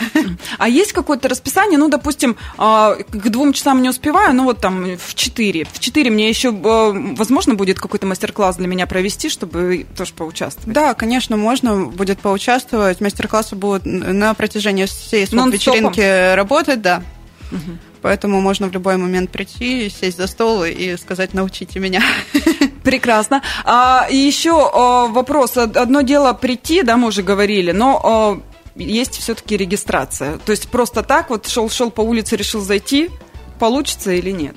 А 0.58 0.68
есть 0.68 0.92
какое-то 0.92 1.28
расписание? 1.28 1.78
Ну, 1.78 1.88
допустим, 1.88 2.36
а, 2.56 2.94
к 2.94 3.28
двум 3.28 3.52
часам 3.52 3.82
не 3.82 3.88
успеваю, 3.88 4.34
ну 4.34 4.44
вот 4.44 4.60
там 4.60 4.96
в 4.96 5.14
4. 5.14 5.64
В 5.64 5.78
4 5.80 6.10
мне 6.10 6.28
еще, 6.28 6.48
э, 6.48 7.14
возможно, 7.16 7.54
будет 7.54 7.80
какой-то 7.80 8.06
мастер-класс 8.06 8.56
для 8.56 8.66
меня 8.66 8.86
провести, 8.86 9.28
чтобы 9.28 9.86
тоже 9.96 10.12
поучаствовать? 10.14 10.72
Да, 10.72 10.94
конечно, 10.94 11.36
можно 11.36 11.86
будет 11.86 12.20
поучаствовать. 12.20 13.00
Мастер-классы 13.00 13.56
будут 13.56 13.84
на 13.84 14.34
протяжении 14.34 14.86
всей 14.86 15.24
вечеринки 15.24 16.34
работать, 16.34 16.82
да. 16.82 17.02
Угу. 17.50 17.78
Поэтому 18.02 18.40
можно 18.40 18.68
в 18.68 18.72
любой 18.72 18.96
момент 18.96 19.30
прийти, 19.30 19.88
сесть 19.88 20.18
за 20.18 20.26
стол 20.26 20.64
и 20.64 20.96
сказать 20.96 21.34
«научите 21.34 21.78
меня». 21.78 22.02
Прекрасно. 22.82 23.42
А, 23.64 24.06
и 24.10 24.16
еще 24.16 24.70
а, 24.72 25.06
вопрос. 25.06 25.56
Одно 25.56 26.02
дело 26.02 26.32
прийти, 26.32 26.82
да, 26.82 26.96
мы 26.96 27.08
уже 27.08 27.22
говорили, 27.22 27.72
но 27.72 28.00
а, 28.02 28.40
есть 28.76 29.18
все-таки 29.18 29.56
регистрация. 29.56 30.38
То 30.38 30.52
есть 30.52 30.68
просто 30.68 31.02
так 31.02 31.30
вот 31.30 31.46
шел-шел 31.46 31.90
по 31.90 32.00
улице, 32.00 32.36
решил 32.36 32.60
зайти, 32.60 33.10
получится 33.58 34.12
или 34.12 34.30
нет? 34.30 34.56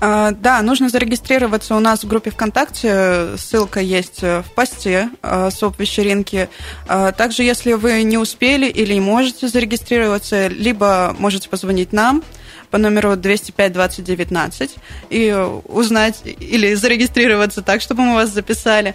А, 0.00 0.30
да, 0.30 0.62
нужно 0.62 0.88
зарегистрироваться 0.88 1.74
у 1.74 1.80
нас 1.80 2.04
в 2.04 2.08
группе 2.08 2.30
ВКонтакте. 2.30 3.36
Ссылка 3.36 3.80
есть 3.80 4.22
в 4.22 4.44
посте 4.54 5.10
а, 5.22 5.50
СОП-вечеринки. 5.50 6.48
А, 6.86 7.12
также, 7.12 7.42
если 7.42 7.72
вы 7.72 8.02
не 8.04 8.16
успели 8.16 8.66
или 8.66 8.94
не 8.94 9.00
можете 9.00 9.48
зарегистрироваться, 9.48 10.46
либо 10.48 11.14
можете 11.18 11.48
позвонить 11.48 11.92
нам– 11.92 12.22
по 12.70 12.78
номеру 12.78 13.16
205 13.16 13.72
2019 13.72 14.76
и 15.10 15.32
узнать 15.64 16.22
или 16.24 16.74
зарегистрироваться 16.74 17.62
так, 17.62 17.80
чтобы 17.80 18.02
мы 18.02 18.14
вас 18.14 18.30
записали. 18.30 18.94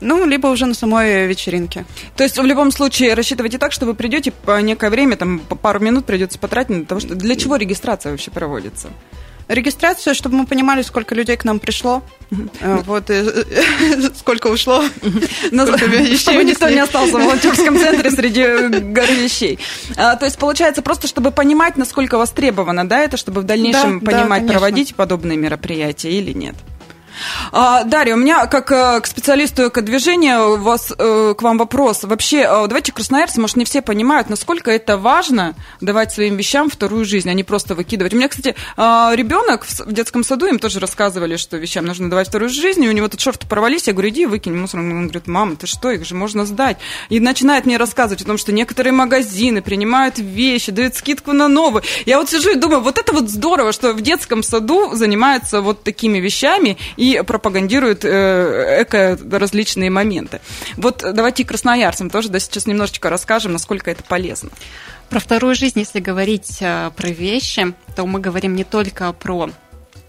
Ну, 0.00 0.24
либо 0.26 0.46
уже 0.46 0.64
на 0.66 0.74
самой 0.74 1.26
вечеринке. 1.26 1.84
То 2.16 2.24
есть 2.24 2.38
в 2.38 2.44
любом 2.44 2.70
случае 2.70 3.12
рассчитывайте 3.14 3.58
так, 3.58 3.72
что 3.72 3.84
вы 3.84 3.94
придете 3.94 4.30
по 4.32 4.60
некое 4.60 4.88
время, 4.88 5.16
там 5.16 5.40
пару 5.40 5.80
минут 5.80 6.06
придется 6.06 6.38
потратить 6.38 6.70
на 6.70 6.84
того, 6.86 7.00
что 7.00 7.14
для 7.14 7.36
чего 7.36 7.56
регистрация 7.56 8.12
вообще 8.12 8.30
проводится? 8.30 8.88
Регистрация, 9.48 10.14
чтобы 10.14 10.36
мы 10.36 10.46
понимали, 10.46 10.82
сколько 10.82 11.14
людей 11.14 11.36
к 11.36 11.44
нам 11.44 11.58
пришло, 11.58 12.02
э, 12.60 12.78
вот, 12.86 13.10
сколько 14.16 14.46
ушло. 14.48 14.84
Чтобы 16.16 16.44
никто 16.44 16.68
не 16.68 16.78
остался 16.80 17.18
в 17.18 17.22
волонтерском 17.22 17.76
центре 17.76 18.10
среди 18.10 18.68
горы 18.92 19.14
вещей. 19.14 19.58
А, 19.96 20.16
то 20.16 20.24
есть, 20.24 20.38
получается, 20.38 20.82
просто 20.82 21.08
чтобы 21.08 21.30
понимать, 21.30 21.76
насколько 21.76 22.18
востребовано, 22.18 22.88
да, 22.88 23.00
это, 23.00 23.16
чтобы 23.16 23.40
в 23.40 23.44
дальнейшем 23.44 24.00
понимать, 24.00 24.46
проводить 24.46 24.94
подобные 24.94 25.36
мероприятия 25.36 26.10
или 26.10 26.32
нет. 26.32 26.54
А, 27.52 27.84
Дарья, 27.84 28.14
у 28.14 28.18
меня 28.18 28.46
как 28.46 28.70
э, 28.72 29.00
к 29.00 29.06
специалисту 29.06 29.68
экодвижения 29.68 30.40
у 30.40 30.56
вас, 30.56 30.92
э, 30.96 31.34
к 31.36 31.42
вам 31.42 31.58
вопрос. 31.58 32.04
Вообще, 32.04 32.38
э, 32.38 32.66
давайте 32.66 32.92
красноярцы, 32.92 33.40
может, 33.40 33.56
не 33.56 33.64
все 33.64 33.82
понимают, 33.82 34.28
насколько 34.30 34.70
это 34.70 34.96
важно 34.96 35.54
давать 35.80 36.12
своим 36.12 36.36
вещам 36.36 36.70
вторую 36.70 37.04
жизнь, 37.04 37.28
а 37.28 37.34
не 37.34 37.44
просто 37.44 37.74
выкидывать. 37.74 38.12
У 38.12 38.16
меня, 38.16 38.28
кстати, 38.28 38.54
ребенок 38.76 39.64
в 39.64 39.92
детском 39.92 40.24
саду, 40.24 40.46
им 40.46 40.58
тоже 40.58 40.80
рассказывали, 40.80 41.36
что 41.36 41.56
вещам 41.56 41.84
нужно 41.84 42.10
давать 42.10 42.28
вторую 42.28 42.50
жизнь, 42.50 42.84
и 42.84 42.88
у 42.88 42.92
него 42.92 43.08
тут 43.08 43.20
шорты 43.20 43.46
порвались, 43.46 43.86
я 43.86 43.92
говорю, 43.92 44.10
иди 44.10 44.26
выкинь 44.26 44.56
мусор. 44.56 44.80
Он 44.80 45.06
говорит, 45.06 45.26
мама, 45.26 45.56
ты 45.56 45.66
что, 45.66 45.90
их 45.90 46.04
же 46.04 46.14
можно 46.14 46.46
сдать. 46.46 46.78
И 47.08 47.20
начинает 47.20 47.66
мне 47.66 47.76
рассказывать 47.76 48.22
о 48.22 48.26
том, 48.26 48.38
что 48.38 48.52
некоторые 48.52 48.92
магазины 48.92 49.62
принимают 49.62 50.18
вещи, 50.18 50.72
дают 50.72 50.94
скидку 50.94 51.32
на 51.32 51.48
новые. 51.48 51.84
Я 52.06 52.18
вот 52.18 52.30
сижу 52.30 52.50
и 52.50 52.54
думаю, 52.54 52.80
вот 52.80 52.98
это 52.98 53.12
вот 53.12 53.28
здорово, 53.28 53.72
что 53.72 53.92
в 53.92 54.00
детском 54.00 54.42
саду 54.42 54.94
занимаются 54.94 55.60
вот 55.60 55.82
такими 55.82 56.18
вещами, 56.18 56.76
и 56.96 57.09
пропагандирует 57.18 58.04
э, 58.04 58.82
эко 58.82 59.18
различные 59.30 59.90
моменты. 59.90 60.40
Вот 60.76 60.98
давайте 60.98 61.44
красноярцам 61.44 62.10
тоже 62.10 62.28
да, 62.28 62.38
сейчас 62.38 62.66
немножечко 62.66 63.10
расскажем, 63.10 63.52
насколько 63.52 63.90
это 63.90 64.02
полезно. 64.02 64.50
Про 65.08 65.18
вторую 65.18 65.54
жизнь, 65.54 65.78
если 65.80 66.00
говорить 66.00 66.58
э, 66.60 66.90
про 66.96 67.08
вещи, 67.08 67.74
то 67.96 68.06
мы 68.06 68.20
говорим 68.20 68.54
не 68.54 68.64
только 68.64 69.12
про 69.12 69.50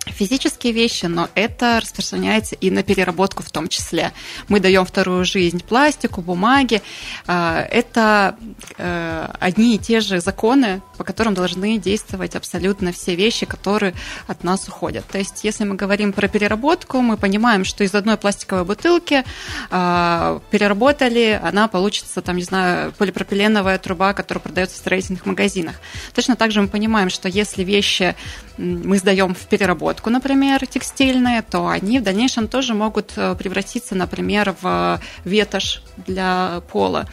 физические 0.08 0.74
вещи, 0.74 1.06
но 1.06 1.30
это 1.36 1.80
распространяется 1.80 2.56
и 2.56 2.72
на 2.72 2.84
переработку 2.84 3.44
в 3.44 3.52
том 3.52 3.68
числе. 3.68 4.12
Мы 4.48 4.60
даем 4.60 4.86
вторую 4.86 5.26
жизнь 5.26 5.64
пластику, 5.64 6.22
бумаге. 6.22 6.82
А, 7.28 7.62
это 7.70 8.36
э, 8.78 9.28
одни 9.40 9.76
и 9.76 9.78
те 9.78 10.00
же 10.00 10.20
законы, 10.20 10.82
по 10.98 11.04
которым 11.04 11.34
должны 11.34 11.78
действовать 11.78 12.36
абсолютно 12.36 12.92
все 12.92 13.16
вещи, 13.16 13.46
которые 13.46 13.94
от 14.28 14.44
нас 14.44 14.68
уходят. 14.68 15.06
То 15.08 15.20
есть, 15.20 15.44
если 15.44 15.66
мы 15.66 15.76
говорим 15.76 16.14
про 16.14 16.28
переработку, 16.28 17.02
мы 17.02 17.18
понимаем, 17.18 17.64
что 17.64 17.84
из 17.84 17.94
одной 17.94 18.18
пластиковой 18.18 18.66
бутылки 18.66 19.24
а, 19.70 20.42
переработали, 20.50 21.40
она 21.44 21.68
получится, 21.68 22.22
там, 22.22 22.38
не 22.38 22.44
знаю, 22.44 22.92
полипропиленовая 22.94 23.78
труба, 23.78 24.14
которая 24.14 24.42
продается 24.42 24.76
в 24.78 24.80
строительных 24.80 25.26
магазинах. 25.26 25.76
Точно 26.16 26.36
так 26.36 26.52
же 26.52 26.62
мы 26.62 26.68
понимаем, 26.68 27.10
что 27.10 27.30
если 27.30 27.64
вещи 27.64 28.16
мы 28.58 28.98
сдаем 28.98 29.34
в 29.34 29.48
переработку, 29.48 30.01
например, 30.10 30.66
текстильные, 30.66 31.42
то 31.42 31.68
они 31.68 32.00
в 32.00 32.04
дальнейшем 32.04 32.48
тоже 32.48 32.74
могут 32.74 33.14
э, 33.16 33.36
превратиться, 33.36 33.96
например, 33.96 34.56
в 34.62 35.00
ветошь 35.26 35.84
для 35.98 36.62
пола. 36.72 37.08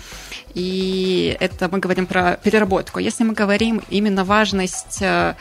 И 0.55 1.37
это 1.40 1.68
мы 1.68 1.79
говорим 1.79 2.07
про 2.07 2.38
переработку. 2.42 2.98
Если 2.98 3.24
мы 3.24 3.35
говорим 3.35 3.83
именно 3.90 4.24
важность 4.24 4.98
э, 5.01 5.35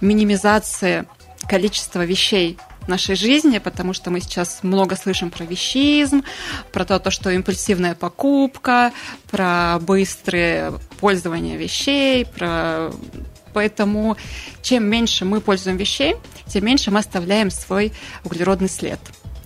минимизации 0.00 1.06
количества 1.48 2.04
вещей 2.04 2.58
нашей 2.88 3.14
жизни, 3.16 3.58
потому 3.58 3.92
что 3.92 4.10
мы 4.10 4.20
сейчас 4.20 4.60
много 4.62 4.96
слышим 4.96 5.30
про 5.30 5.44
вещизм, 5.44 6.22
про 6.72 6.84
то, 6.84 7.10
что 7.10 7.30
импульсивная 7.30 7.94
покупка, 7.94 8.92
про 9.30 9.78
быстрое 9.80 10.72
пользование 11.00 11.56
вещей, 11.56 12.26
про 12.26 12.90
Поэтому 13.54 14.16
чем 14.60 14.84
меньше 14.84 15.24
мы 15.24 15.40
пользуем 15.40 15.78
вещей, 15.78 16.16
тем 16.46 16.66
меньше 16.66 16.90
мы 16.90 16.98
оставляем 16.98 17.50
свой 17.50 17.92
углеродный 18.24 18.68
след 18.68 18.98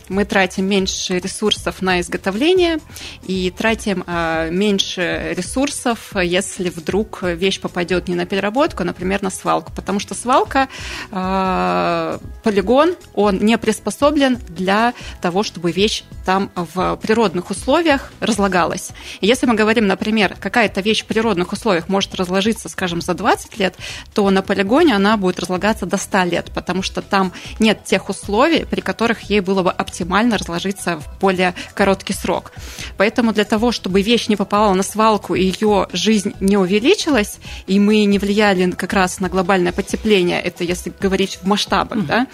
мы 0.08 0.24
тратим 0.24 0.66
меньше 0.66 1.18
ресурсов 1.18 1.82
на 1.82 2.00
изготовление 2.00 2.78
и 3.22 3.50
тратим 3.50 4.04
э, 4.06 4.50
меньше 4.50 5.34
ресурсов, 5.36 6.12
если 6.14 6.70
вдруг 6.70 7.22
вещь 7.22 7.60
попадет 7.60 8.08
не 8.08 8.14
на 8.14 8.26
переработку, 8.26 8.82
а, 8.82 8.86
например, 8.86 9.22
на 9.22 9.30
свалку. 9.30 9.72
Потому 9.72 10.00
что 10.00 10.14
свалка, 10.14 10.68
э, 11.10 12.18
полигон, 12.42 12.94
он 13.14 13.38
не 13.38 13.58
приспособлен 13.58 14.38
для 14.48 14.94
того, 15.20 15.42
чтобы 15.42 15.72
вещь 15.72 16.04
там 16.24 16.50
в 16.54 16.96
природных 16.96 17.50
условиях 17.50 18.12
разлагалась. 18.20 18.90
Если 19.20 19.46
мы 19.46 19.54
говорим, 19.54 19.86
например, 19.86 20.36
какая-то 20.40 20.80
вещь 20.80 21.02
в 21.02 21.06
природных 21.06 21.52
условиях 21.52 21.88
может 21.88 22.14
разложиться, 22.14 22.68
скажем, 22.68 23.00
за 23.00 23.14
20 23.14 23.58
лет, 23.58 23.74
то 24.14 24.28
на 24.30 24.42
полигоне 24.42 24.94
она 24.94 25.16
будет 25.16 25.40
разлагаться 25.40 25.86
до 25.86 25.96
100 25.96 26.24
лет, 26.24 26.50
потому 26.54 26.82
что 26.82 27.02
там 27.02 27.32
нет 27.58 27.84
тех 27.84 28.08
условий, 28.08 28.64
при 28.64 28.80
которых 28.80 29.22
ей 29.22 29.40
было 29.40 29.62
бы 29.62 29.70
оптимально 29.70 29.97
оптимально 29.98 30.38
разложиться 30.38 30.96
в 30.96 31.20
более 31.20 31.54
короткий 31.74 32.12
срок. 32.12 32.52
Поэтому 32.96 33.32
для 33.32 33.44
того, 33.44 33.72
чтобы 33.72 34.02
вещь 34.02 34.28
не 34.28 34.36
попала 34.36 34.74
на 34.74 34.82
свалку 34.82 35.34
и 35.34 35.42
ее 35.42 35.88
жизнь 35.92 36.34
не 36.40 36.56
увеличилась, 36.56 37.38
и 37.66 37.80
мы 37.80 38.04
не 38.04 38.18
влияли 38.18 38.70
как 38.70 38.92
раз 38.92 39.20
на 39.20 39.28
глобальное 39.28 39.72
потепление, 39.72 40.40
это 40.40 40.64
если 40.64 40.92
говорить 41.00 41.38
в 41.42 41.46
масштабах, 41.46 41.98
mm-hmm. 41.98 42.06
да, 42.06 42.26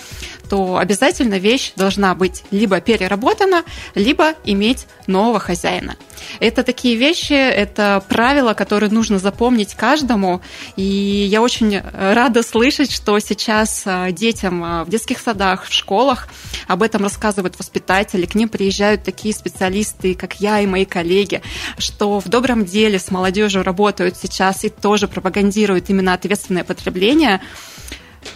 то 0.49 0.77
обязательно 0.77 1.39
вещь 1.39 1.73
должна 1.77 2.15
быть 2.15 2.43
либо 2.51 2.81
переработана, 2.81 3.65
либо 3.95 4.35
иметь 4.45 4.87
нового 5.07 5.39
хозяина. 5.39 5.97
Это 6.41 6.63
такие 6.63 6.97
вещи, 6.97 7.33
это 7.33 8.03
правила, 8.09 8.55
которые 8.55 8.91
нужно 8.91 9.19
запомнить 9.19 9.75
каждому. 9.75 10.41
И 10.77 10.83
я 10.83 11.43
очень 11.43 11.81
рада 11.93 12.43
слышать, 12.43 12.93
что 12.93 13.19
сейчас 13.19 13.83
а, 13.85 14.11
детям 14.11 14.63
а, 14.63 14.85
в 14.85 14.91
детских 14.91 15.19
садах, 15.19 15.65
в 15.65 15.73
школах 15.73 16.29
об 16.69 16.83
этом 16.83 17.03
рассказывают 17.03 17.54
воспитатели, 17.59 18.27
к 18.27 18.35
ним 18.35 18.49
приезжают 18.49 19.03
такие 19.03 19.35
специалисты, 19.35 20.15
как 20.15 20.41
я 20.41 20.61
и 20.61 20.67
мои 20.67 20.85
коллеги, 20.85 21.43
что 21.79 22.21
в 22.21 22.29
добром 22.29 22.65
деле 22.65 22.99
с 22.99 23.11
молодежью 23.11 23.63
работают 23.63 24.17
сейчас 24.17 24.65
и 24.65 24.69
тоже 24.69 25.09
пропагандируют 25.09 25.91
именно 25.91 26.15
ответственное 26.15 26.65
потребление 26.65 27.41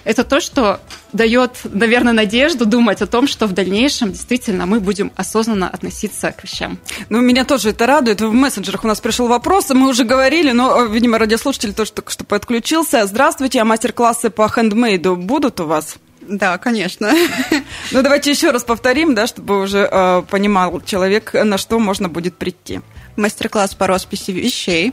это 0.04 0.24
то, 0.24 0.40
что 0.40 0.81
дает, 1.12 1.52
наверное, 1.64 2.12
надежду 2.12 2.66
думать 2.66 3.02
о 3.02 3.07
том, 3.07 3.26
что 3.26 3.46
в 3.46 3.52
дальнейшем 3.52 4.12
действительно 4.12 4.66
мы 4.66 4.81
будем 4.81 5.12
осознанно 5.16 5.68
относиться 5.68 6.33
к 6.33 6.44
вещам. 6.44 6.78
Ну, 7.09 7.20
меня 7.20 7.44
тоже 7.44 7.70
это 7.70 7.87
радует. 7.87 8.20
В 8.20 8.33
мессенджерах 8.33 8.85
у 8.85 8.88
нас 8.88 9.00
пришел 9.00 9.26
вопрос, 9.28 9.70
мы 9.70 9.88
уже 9.88 10.04
говорили, 10.04 10.52
но, 10.52 10.85
видимо, 10.85 11.18
радиослушатель 11.18 11.72
тоже 11.72 11.92
только 11.92 12.12
что 12.12 12.24
подключился. 12.24 13.07
Здравствуйте, 13.07 13.61
а 13.61 13.64
мастер-классы 13.64 14.31
по 14.31 14.48
хендмейду 14.48 15.16
будут 15.16 15.61
у 15.61 15.66
вас? 15.66 15.96
Да, 16.29 16.59
конечно. 16.59 17.12
Ну, 17.91 18.03
давайте 18.03 18.31
еще 18.31 18.51
раз 18.51 18.64
повторим, 18.64 19.14
да, 19.14 19.27
чтобы 19.27 19.62
уже 19.62 19.88
э, 19.91 20.23
понимал 20.31 20.81
человек, 20.83 21.33
на 21.33 21.57
что 21.57 21.79
можно 21.79 22.09
будет 22.11 22.37
прийти. 22.37 22.81
Мастер-класс 23.17 23.75
по 23.75 23.87
росписи 23.87 24.31
вещей, 24.31 24.93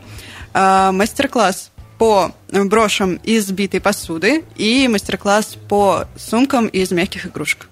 э, 0.53 0.91
мастер-класс 0.91 1.71
по 1.97 2.31
брошам 2.51 3.15
из 3.15 3.51
битой 3.51 3.81
посуды 3.81 4.45
и 4.55 4.87
мастер-класс 4.87 5.57
по 5.67 6.05
сумкам 6.15 6.67
из 6.67 6.91
мягких 6.91 7.25
игрушек. 7.25 7.67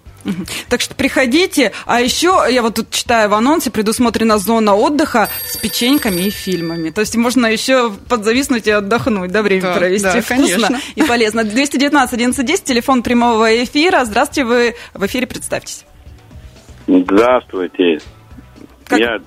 Так 0.69 0.81
что 0.81 0.95
приходите. 0.95 1.71
А 1.85 2.01
еще, 2.01 2.45
я 2.49 2.61
вот 2.61 2.75
тут 2.75 2.89
читаю 2.91 3.29
в 3.29 3.33
анонсе, 3.33 3.71
предусмотрена 3.71 4.37
зона 4.37 4.75
отдыха 4.75 5.29
с 5.45 5.57
печеньками 5.57 6.21
и 6.21 6.29
фильмами. 6.29 6.89
То 6.89 7.01
есть 7.01 7.15
можно 7.15 7.47
еще 7.47 7.91
подзависнуть 8.09 8.67
и 8.67 8.71
отдохнуть, 8.71 9.31
да, 9.31 9.41
время 9.41 9.61
да, 9.61 9.73
провести 9.75 10.05
да, 10.05 10.21
вкусно 10.21 10.67
конечно. 10.67 10.79
и 10.95 11.03
полезно. 11.03 11.43
219 11.43 12.13
1110, 12.13 12.63
телефон 12.63 13.03
прямого 13.03 13.63
эфира. 13.63 14.05
Здравствуйте, 14.05 14.45
вы 14.45 14.75
в 14.93 15.05
эфире, 15.05 15.27
представьтесь. 15.27 15.85
Здравствуйте. 16.87 17.99
Как? 18.85 18.99
Я 18.99 19.17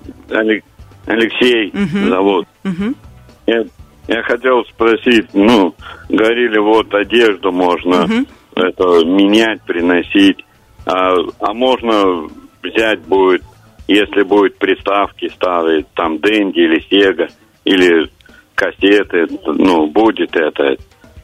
Алексей 1.06 1.68
угу. 1.68 2.08
зовут. 2.08 2.48
Угу. 2.64 2.94
Я 3.46 3.64
я 4.08 4.22
хотел 4.22 4.64
спросить, 4.66 5.34
ну, 5.34 5.74
говорили, 6.08 6.58
вот 6.58 6.94
одежду 6.94 7.50
можно 7.50 8.04
угу. 8.04 8.26
это 8.54 9.04
менять, 9.04 9.62
приносить, 9.62 10.44
а, 10.86 11.14
а 11.40 11.52
можно 11.52 12.28
взять 12.62 13.00
будет, 13.00 13.42
если 13.88 14.22
будет 14.22 14.56
приставки 14.56 15.28
старые, 15.28 15.84
там 15.94 16.18
Дэнди 16.18 16.58
или 16.58 16.80
Сега, 16.88 17.26
или 17.64 18.10
кассеты, 18.54 19.26
ну, 19.44 19.88
будет 19.88 20.34
это, 20.34 20.76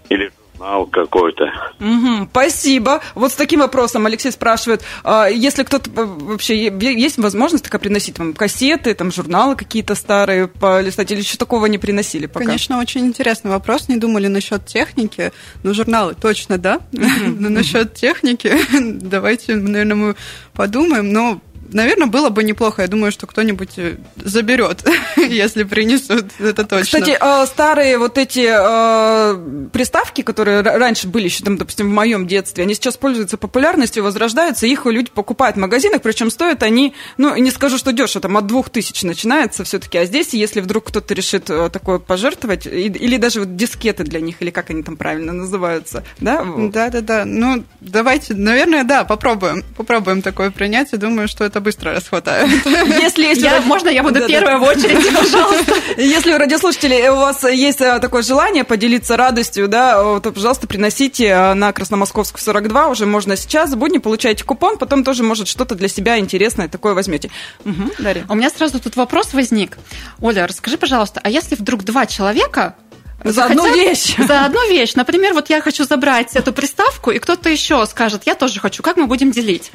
или 0.09 0.31
журнал 0.63 0.87
какой-то. 0.87 1.45
Угу, 1.81 2.29
спасибо. 2.31 3.01
Вот 3.15 3.33
с 3.33 3.35
таким 3.35 3.61
вопросом 3.61 4.07
Алексей 4.07 4.31
спрашивает, 4.31 4.83
а 5.05 5.27
если 5.27 5.65
кто-то 5.65 5.91
э, 5.91 6.05
вообще 6.05 6.69
есть 6.79 7.19
возможность 7.19 7.65
такая 7.65 7.81
приносить 7.81 8.19
вам 8.19 8.33
кассеты, 8.33 8.95
там 8.95 9.11
журналы 9.13 9.57
какие-то 9.57 9.95
старые 9.95 10.47
полистать, 10.47 11.11
или 11.11 11.21
еще 11.21 11.37
такого 11.37 11.67
не 11.67 11.79
приносили 11.79 12.27
пока? 12.27 12.47
Конечно, 12.47 12.79
очень 12.79 13.07
интересный 13.07 13.51
вопрос. 13.51 13.89
Не 13.89 13.97
думали 13.97 14.29
насчет 14.29 14.65
техники, 14.67 15.33
но 15.63 15.75
журналы 15.75 16.15
точно, 16.15 16.59
да. 16.59 16.81
Но 16.93 17.49
насчет 17.49 17.95
техники 17.95 18.53
давайте, 19.03 19.57
наверное, 19.57 19.97
мы 19.97 20.17
подумаем. 20.55 21.13
Но 21.13 21.41
наверное, 21.73 22.07
было 22.07 22.29
бы 22.29 22.43
неплохо. 22.43 22.83
Я 22.83 22.89
думаю, 22.89 23.13
что 23.13 23.27
кто-нибудь 23.27 23.79
э, 23.79 23.97
заберет, 24.17 24.85
если 25.17 25.65
принесут. 25.65 26.27
Это 26.39 26.65
точно. 26.65 27.01
Кстати, 27.01 27.17
э, 27.21 27.47
старые 27.47 27.99
вот 27.99 28.19
эти 28.19 28.49
э, 28.51 29.69
приставки, 29.73 30.23
которые 30.23 30.61
раньше 30.63 31.09
были 31.09 31.25
еще, 31.25 31.45
там, 31.45 31.57
допустим, 31.57 31.89
в 31.89 31.93
моем 31.93 32.27
детстве, 32.27 32.65
они 32.65 32.75
сейчас 32.75 32.97
пользуются 32.97 33.37
популярностью, 33.37 34.03
возрождаются, 34.05 34.67
их 34.67 34.87
люди 34.87 35.11
покупают 35.11 35.57
в 35.57 35.61
магазинах, 35.61 36.03
причем 36.03 36.31
стоят 36.31 36.63
они, 36.63 36.95
ну, 37.17 37.35
не 37.37 37.51
скажу, 37.51 37.79
что 37.79 37.93
дешево, 37.93 38.23
там 38.23 38.37
от 38.37 38.47
двух 38.47 38.71
тысяч 38.71 39.03
начинается 39.03 39.65
все-таки. 39.65 39.99
А 39.99 40.05
здесь, 40.05 40.35
если 40.35 40.61
вдруг 40.61 40.85
кто-то 40.85 41.15
решит 41.15 41.45
такое 41.45 41.99
пожертвовать, 41.99 42.67
или 42.67 43.17
даже 43.17 43.41
вот 43.41 43.57
дискеты 43.57 44.05
для 44.05 44.21
них, 44.21 44.37
или 44.41 44.51
как 44.51 44.71
они 44.71 44.83
там 44.83 44.97
правильно 44.97 45.33
называются, 45.33 46.05
да? 46.21 46.45
Да, 46.45 46.91
да, 46.91 47.01
да. 47.01 47.25
Ну, 47.25 47.65
давайте, 47.81 48.35
наверное, 48.35 48.85
да, 48.85 49.05
попробуем. 49.05 49.65
Попробуем 49.77 50.23
такое 50.23 50.51
принять. 50.51 50.93
Я 50.93 50.99
думаю, 50.99 51.29
что 51.29 51.45
это 51.45 51.61
быстро 51.63 51.95
расхватает. 51.95 52.51
Если, 52.67 53.25
если 53.25 53.45
я, 53.45 53.61
можно, 53.63 53.89
я 53.89 54.03
буду 54.03 54.21
да, 54.21 54.27
первая 54.27 54.59
да. 54.59 54.65
в 54.65 54.69
очереди, 54.69 55.11
пожалуйста. 55.17 55.75
Если 55.97 56.33
у 56.33 56.39
радиослушателей 56.39 57.09
у 57.09 57.17
вас 57.17 57.43
есть 57.45 57.81
э, 57.81 57.99
такое 58.01 58.23
желание 58.23 58.65
поделиться 58.65 59.17
радостью, 59.17 59.69
да, 59.69 60.21
то, 60.21 60.33
пожалуйста, 60.33 60.67
приносите 60.67 61.27
э, 61.27 61.55
на 61.55 61.73
Красномосковскую 61.73 62.43
42, 62.43 62.89
уже 62.89 63.07
можно 63.07 63.37
сейчас. 63.37 63.75
Будни 63.75 63.99
получаете 63.99 64.45
купон, 64.45 64.77
потом 64.77 65.05
тоже, 65.05 65.23
может, 65.23 65.49
что-то 65.49 65.75
для 65.75 65.89
себя 65.89 66.19
интересное 66.19 66.69
такое 66.69 66.95
возьмете. 66.95 67.31
Угу, 67.65 67.93
Дарья. 67.99 68.27
У 68.29 68.35
меня 68.35 68.51
сразу 68.51 68.81
тут 68.81 68.97
вопрос 68.97 69.33
возник. 69.33 69.79
Оля, 70.21 70.47
расскажи, 70.47 70.77
пожалуйста, 70.77 71.21
а 71.23 71.31
если 71.31 71.55
вдруг 71.55 71.85
два 71.85 72.07
человека 72.07 72.77
за 73.25 73.45
одну 73.45 73.73
вещь. 73.73 74.17
За 74.27 74.45
одну 74.47 74.69
вещь. 74.69 74.95
Например, 74.95 75.33
вот 75.33 75.49
я 75.51 75.61
хочу 75.61 75.85
забрать 75.85 76.35
эту 76.35 76.53
приставку, 76.53 77.11
и 77.11 77.19
кто-то 77.19 77.49
еще 77.49 77.85
скажет, 77.87 78.23
я 78.27 78.35
тоже 78.35 78.61
хочу. 78.61 78.83
Как 78.83 78.97
мы 78.97 79.07
будем 79.07 79.31
делить? 79.31 79.71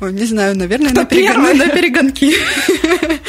Ой, 0.00 0.12
не 0.12 0.24
знаю, 0.24 0.56
наверное, 0.56 0.90
Кто 0.90 1.00
на, 1.00 1.06
перегон, 1.06 1.56
на 1.56 1.68
перегонки. 1.68 2.34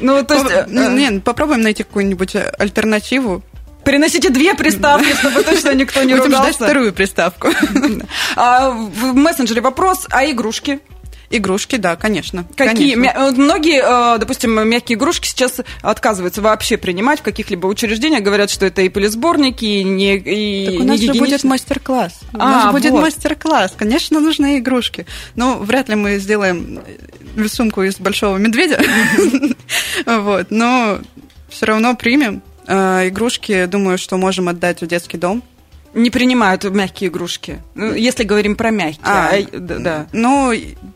Ну, 0.00 0.24
то 0.24 0.34
есть... 0.34 0.50
Э, 0.50 0.66
не, 0.68 1.20
попробуем 1.20 1.60
найти 1.62 1.84
какую-нибудь 1.84 2.34
альтернативу. 2.58 3.42
Переносите 3.84 4.30
две 4.30 4.54
приставки, 4.54 5.12
чтобы 5.14 5.42
точно 5.42 5.74
никто 5.74 6.02
не 6.02 6.14
Будем 6.14 6.32
ждать 6.32 6.56
вторую 6.56 6.92
приставку. 6.92 7.48
А 8.36 8.70
в 8.70 9.14
мессенджере 9.14 9.60
вопрос, 9.60 10.06
а 10.10 10.24
игрушки? 10.24 10.80
Игрушки, 11.34 11.76
да, 11.76 11.96
конечно. 11.96 12.44
Какие? 12.56 12.94
Конечно. 12.94 13.32
Многие, 13.32 13.80
э, 13.82 14.18
допустим, 14.18 14.68
мягкие 14.68 14.98
игрушки 14.98 15.26
сейчас 15.26 15.60
отказываются 15.80 16.42
вообще 16.42 16.76
принимать 16.76 17.20
в 17.20 17.22
каких-либо 17.22 17.66
учреждениях, 17.66 18.22
говорят, 18.22 18.50
что 18.50 18.66
это 18.66 18.82
и 18.82 18.90
пылесборники, 18.90 19.64
и 19.64 19.82
не 19.82 20.16
и 20.18 20.66
Так 20.66 20.80
у 20.80 20.84
нас 20.84 21.00
же 21.00 21.14
будет 21.14 21.42
мастер-класс. 21.42 22.20
У 22.34 22.36
а, 22.36 22.38
нас 22.38 22.72
будет 22.72 22.92
вот. 22.92 23.00
мастер-класс. 23.00 23.72
Конечно, 23.78 24.20
нужны 24.20 24.58
игрушки. 24.58 25.06
Но 25.34 25.56
вряд 25.56 25.88
ли 25.88 25.94
мы 25.94 26.18
сделаем 26.18 26.80
сумку 27.48 27.82
из 27.82 27.96
большого 27.96 28.36
медведя. 28.36 28.80
Вот, 30.04 30.48
но 30.50 30.98
все 31.48 31.66
равно 31.66 31.96
примем. 31.96 32.42
Э, 32.66 33.08
игрушки, 33.08 33.64
думаю, 33.66 33.96
что 33.96 34.18
можем 34.18 34.48
отдать 34.48 34.82
в 34.82 34.86
детский 34.86 35.16
дом 35.16 35.42
не 35.94 36.10
принимают 36.10 36.64
мягкие 36.64 37.10
игрушки. 37.10 37.62
Ну, 37.74 37.92
если 37.94 38.24
говорим 38.24 38.56
про 38.56 38.70
мягкие. 38.70 39.04
А, 39.04 39.30
а 39.34 39.58
да. 39.58 40.06
Ну, 40.12 40.52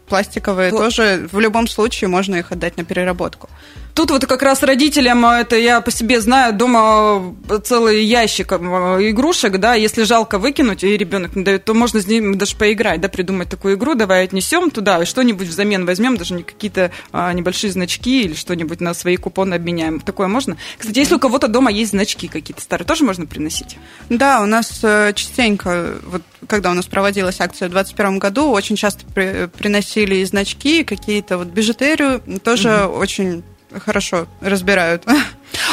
пластиковые 0.08 0.70
Пл... 0.70 0.78
тоже. 0.78 1.28
В 1.30 1.38
любом 1.40 1.66
случае 1.66 2.08
можно 2.08 2.36
их 2.36 2.52
отдать 2.52 2.76
на 2.76 2.84
переработку. 2.84 3.48
Тут 3.96 4.10
вот 4.10 4.26
как 4.26 4.42
раз 4.42 4.62
родителям, 4.62 5.24
а, 5.24 5.40
это 5.40 5.56
я 5.56 5.80
по 5.80 5.90
себе 5.90 6.20
знаю, 6.20 6.52
дома 6.52 7.34
целый 7.64 8.04
ящик 8.04 8.52
а, 8.52 8.98
игрушек, 9.00 9.56
да, 9.56 9.72
если 9.72 10.02
жалко 10.02 10.38
выкинуть, 10.38 10.84
и 10.84 10.98
ребенок 10.98 11.34
не 11.34 11.42
дает, 11.42 11.64
то 11.64 11.72
можно 11.72 12.02
с 12.02 12.06
ним 12.06 12.36
даже 12.36 12.56
поиграть, 12.56 13.00
да, 13.00 13.08
придумать 13.08 13.48
такую 13.48 13.76
игру, 13.76 13.94
давай 13.94 14.24
отнесем 14.24 14.70
туда, 14.70 15.02
и 15.02 15.06
что-нибудь 15.06 15.48
взамен 15.48 15.86
возьмем, 15.86 16.18
даже 16.18 16.34
не 16.34 16.42
какие-то 16.42 16.90
а, 17.10 17.32
небольшие 17.32 17.72
значки 17.72 18.24
или 18.24 18.34
что-нибудь 18.34 18.82
на 18.82 18.92
свои 18.92 19.16
купоны 19.16 19.54
обменяем. 19.54 20.00
Такое 20.00 20.28
можно? 20.28 20.58
Кстати, 20.76 20.98
если 20.98 21.14
у 21.14 21.18
кого-то 21.18 21.48
дома 21.48 21.70
есть 21.70 21.92
значки 21.92 22.28
какие-то 22.28 22.60
старые, 22.60 22.86
тоже 22.86 23.02
можно 23.02 23.24
приносить? 23.24 23.78
Да, 24.10 24.42
у 24.42 24.46
нас 24.46 24.78
э, 24.82 25.14
частенько, 25.14 25.94
вот 26.04 26.20
когда 26.46 26.70
у 26.70 26.74
нас 26.74 26.84
проводилась 26.84 27.40
акция 27.40 27.68
в 27.68 27.72
2021 27.72 28.18
году, 28.18 28.50
очень 28.50 28.76
часто 28.76 29.06
при, 29.14 29.46
приносили 29.46 30.22
значки, 30.24 30.84
какие-то 30.84 31.38
вот 31.38 31.48
бижутерию, 31.48 32.20
тоже 32.44 32.84
угу. 32.84 32.98
очень 32.98 33.42
хорошо 33.80 34.26
разбирают. 34.40 35.04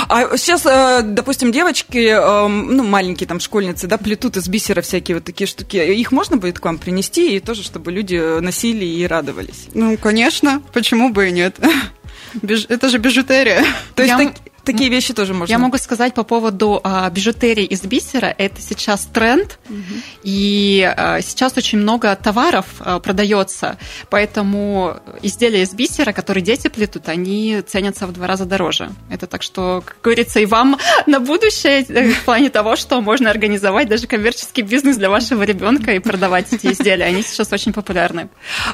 А 0.09 0.37
сейчас, 0.37 0.65
э, 0.65 1.01
допустим, 1.03 1.51
девочки, 1.51 1.97
эм, 1.97 2.75
ну, 2.75 2.83
маленькие 2.83 3.27
там 3.27 3.39
школьницы, 3.39 3.87
да, 3.87 3.97
плетут 3.97 4.37
из 4.37 4.47
бисера 4.47 4.81
всякие 4.81 5.15
вот 5.15 5.23
такие 5.23 5.47
штуки. 5.47 5.77
Их 5.77 6.11
можно 6.11 6.37
будет 6.37 6.59
к 6.59 6.65
вам 6.65 6.77
принести, 6.77 7.35
и 7.35 7.39
тоже, 7.39 7.63
чтобы 7.63 7.91
люди 7.91 8.39
носили 8.39 8.85
и 8.85 9.05
радовались? 9.05 9.67
Ну, 9.73 9.97
конечно. 9.97 10.61
Почему 10.73 11.09
бы 11.09 11.29
и 11.29 11.31
нет? 11.31 11.57
Это 12.69 12.89
же 12.89 12.97
бижутерия. 12.97 13.63
То 13.95 14.03
есть 14.03 14.15
так, 14.15 14.33
Такие 14.65 14.89
вещи 14.89 15.13
тоже 15.13 15.33
можно. 15.33 15.51
Я 15.51 15.59
могу 15.59 15.77
сказать 15.77 16.13
по 16.13 16.23
поводу 16.23 16.79
а, 16.83 17.09
бижутерии 17.09 17.65
из 17.65 17.81
бисера. 17.81 18.33
Это 18.37 18.61
сейчас 18.61 19.05
тренд, 19.05 19.59
угу. 19.69 19.77
и 20.23 20.93
а, 20.95 21.21
сейчас 21.21 21.57
очень 21.57 21.79
много 21.79 22.15
товаров 22.15 22.65
а, 22.79 22.99
продается, 22.99 23.77
поэтому 24.09 24.97
изделия 25.21 25.63
из 25.63 25.73
бисера, 25.73 26.13
которые 26.13 26.43
дети 26.43 26.69
плетут, 26.69 27.09
они 27.09 27.61
ценятся 27.67 28.07
в 28.07 28.13
два 28.13 28.25
раза 28.25 28.45
дороже. 28.45 28.91
Это 29.09 29.27
так 29.27 29.43
что, 29.43 29.83
как 29.85 29.97
говорится, 30.01 30.39
и 30.39 30.45
вам 30.45 30.77
на 31.07 31.19
будущее 31.19 31.83
э, 31.83 32.13
в 32.13 32.23
плане 32.23 32.49
того, 32.49 32.77
что 32.77 33.01
можно 33.01 33.29
организовать 33.29 33.89
даже 33.89 34.07
коммерческий 34.07 34.61
бизнес 34.61 34.95
для 34.95 35.09
вашего 35.09 35.43
ребенка 35.43 35.91
и 35.91 35.99
продавать 35.99 36.53
эти 36.53 36.67
изделия. 36.67 37.05
Они 37.05 37.21
сейчас 37.21 37.51
очень 37.51 37.73
популярны. 37.73 38.29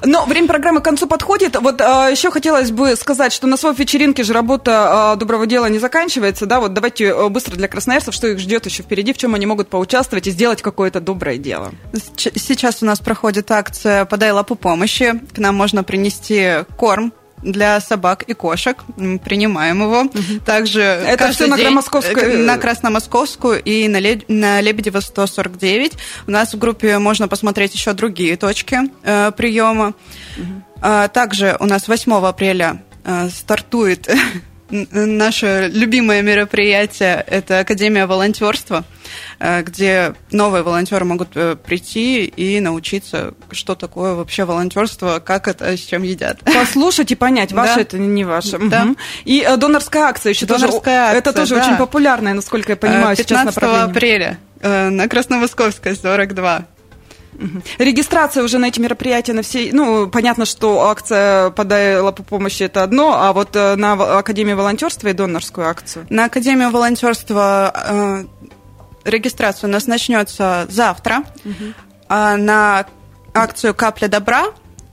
Но 0.05 0.25
время 0.25 0.47
программы 0.47 0.81
к 0.81 0.83
концу 0.83 1.07
подходит. 1.07 1.55
Вот 1.59 1.81
а, 1.81 2.09
еще 2.09 2.29
хотелось 2.29 2.69
бы 2.69 2.95
сказать, 2.95 3.33
что 3.33 3.47
на 3.47 3.57
своей 3.57 3.75
вечеринке 3.75 4.23
же 4.23 4.33
работа 4.33 5.13
а, 5.13 5.15
доброго 5.15 5.47
дела 5.47 5.65
не 5.65 5.78
заканчивается, 5.79 6.45
да, 6.45 6.59
вот 6.59 6.73
давайте 6.73 7.05
э, 7.05 7.29
быстро 7.29 7.55
для 7.55 7.67
красноярцев, 7.67 8.13
что 8.13 8.27
их 8.27 8.39
ждет 8.39 8.65
еще 8.65 8.83
впереди, 8.83 9.13
в 9.13 9.17
чем 9.17 9.35
они 9.35 9.45
могут 9.45 9.69
поучаствовать 9.69 10.27
и 10.27 10.31
сделать 10.31 10.61
какое-то 10.61 10.99
доброе 10.99 11.37
дело. 11.37 11.71
Сейчас 12.15 12.81
у 12.83 12.85
нас 12.85 12.99
проходит 12.99 13.51
акция 13.51 14.05
«Подай 14.05 14.31
лапу 14.31 14.55
помощи». 14.55 15.19
К 15.33 15.39
нам 15.39 15.55
можно 15.55 15.83
принести 15.83 16.65
корм 16.77 17.13
для 17.41 17.79
собак 17.79 18.23
и 18.23 18.33
кошек. 18.33 18.77
Принимаем 19.23 19.81
его. 19.81 20.01
Угу. 20.01 20.39
Также 20.45 20.81
Это 20.81 21.31
все 21.31 21.47
на 21.47 21.55
Красномосковскую? 21.55 22.33
Э, 22.33 22.37
на 22.37 22.57
Красномосковскую 22.57 23.61
и 23.63 23.87
на, 23.87 23.99
Ле... 23.99 24.21
на 24.27 24.61
Лебедева 24.61 24.99
149. 24.99 25.93
У 26.27 26.31
нас 26.31 26.53
в 26.53 26.57
группе 26.57 26.97
можно 26.99 27.27
посмотреть 27.27 27.73
еще 27.73 27.93
другие 27.93 28.35
точки 28.37 28.79
э, 29.03 29.31
приема. 29.35 29.93
Угу. 30.37 30.45
А, 30.81 31.07
также 31.07 31.57
у 31.59 31.65
нас 31.65 31.87
8 31.87 32.13
апреля 32.25 32.83
э, 33.03 33.29
стартует 33.29 34.09
наше 34.69 35.69
любимое 35.73 36.21
мероприятие– 36.21 37.23
это 37.27 37.59
Академия 37.59 38.05
волонтерства, 38.05 38.83
э, 39.39 39.61
где 39.63 40.13
новые 40.31 40.63
волонтеры 40.63 41.05
могут 41.05 41.29
э, 41.35 41.55
прийти 41.55 42.25
и 42.25 42.59
научиться, 42.59 43.33
что 43.51 43.75
такое 43.75 44.13
вообще 44.13 44.45
волонтерство, 44.45 45.19
как 45.19 45.47
это, 45.47 45.75
с 45.75 45.79
чем 45.79 46.03
едят. 46.03 46.39
Послушать 46.43 47.11
и 47.11 47.15
понять, 47.15 47.51
ваше 47.51 47.75
да. 47.75 47.81
это 47.81 47.97
не 47.97 48.23
ваше. 48.23 48.57
Да. 48.59 48.83
Угу. 48.83 48.95
И 49.25 49.45
э, 49.47 49.57
донорская 49.57 50.03
акция 50.03 50.31
еще 50.31 50.45
донорская 50.45 50.71
тоже. 50.79 50.97
Акция, 50.97 51.17
это 51.17 51.33
тоже 51.33 51.55
да. 51.55 51.61
очень 51.61 51.77
популярная, 51.77 52.33
насколько 52.33 52.73
я 52.73 52.77
понимаю, 52.77 53.15
15 53.15 53.27
сейчас 53.27 53.45
направление. 53.45 53.85
апреля 53.85 54.39
на 54.61 55.07
Красновосковской 55.07 55.95
42. 55.95 56.65
Регистрация 57.77 58.43
уже 58.43 58.57
на 58.57 58.65
эти 58.65 58.79
мероприятия 58.79 59.33
на 59.33 59.41
все... 59.41 59.69
Ну, 59.71 60.09
понятно, 60.09 60.45
что 60.45 60.87
акция 60.87 61.49
«Подай 61.51 61.99
лапу 61.99 62.23
помощи»– 62.23 62.63
это 62.63 62.83
одно, 62.83 63.13
а 63.21 63.33
вот 63.33 63.55
э, 63.55 63.75
на 63.75 63.93
Академию 64.19 64.57
волонтерства 64.57 65.07
и 65.07 65.13
донорскую 65.13 65.67
акцию? 65.67 66.05
На 66.09 66.25
Академию 66.25 66.69
волонтерства 66.69 67.73
э, 67.75 68.25
регистрация 69.05 69.67
у 69.67 69.71
нас 69.71 69.87
начнется 69.87 70.67
завтра. 70.69 71.23
Угу. 71.45 71.73
А 72.09 72.37
на 72.37 72.85
акцию 73.33 73.73
«Капля 73.73 74.07
добра» 74.07 74.47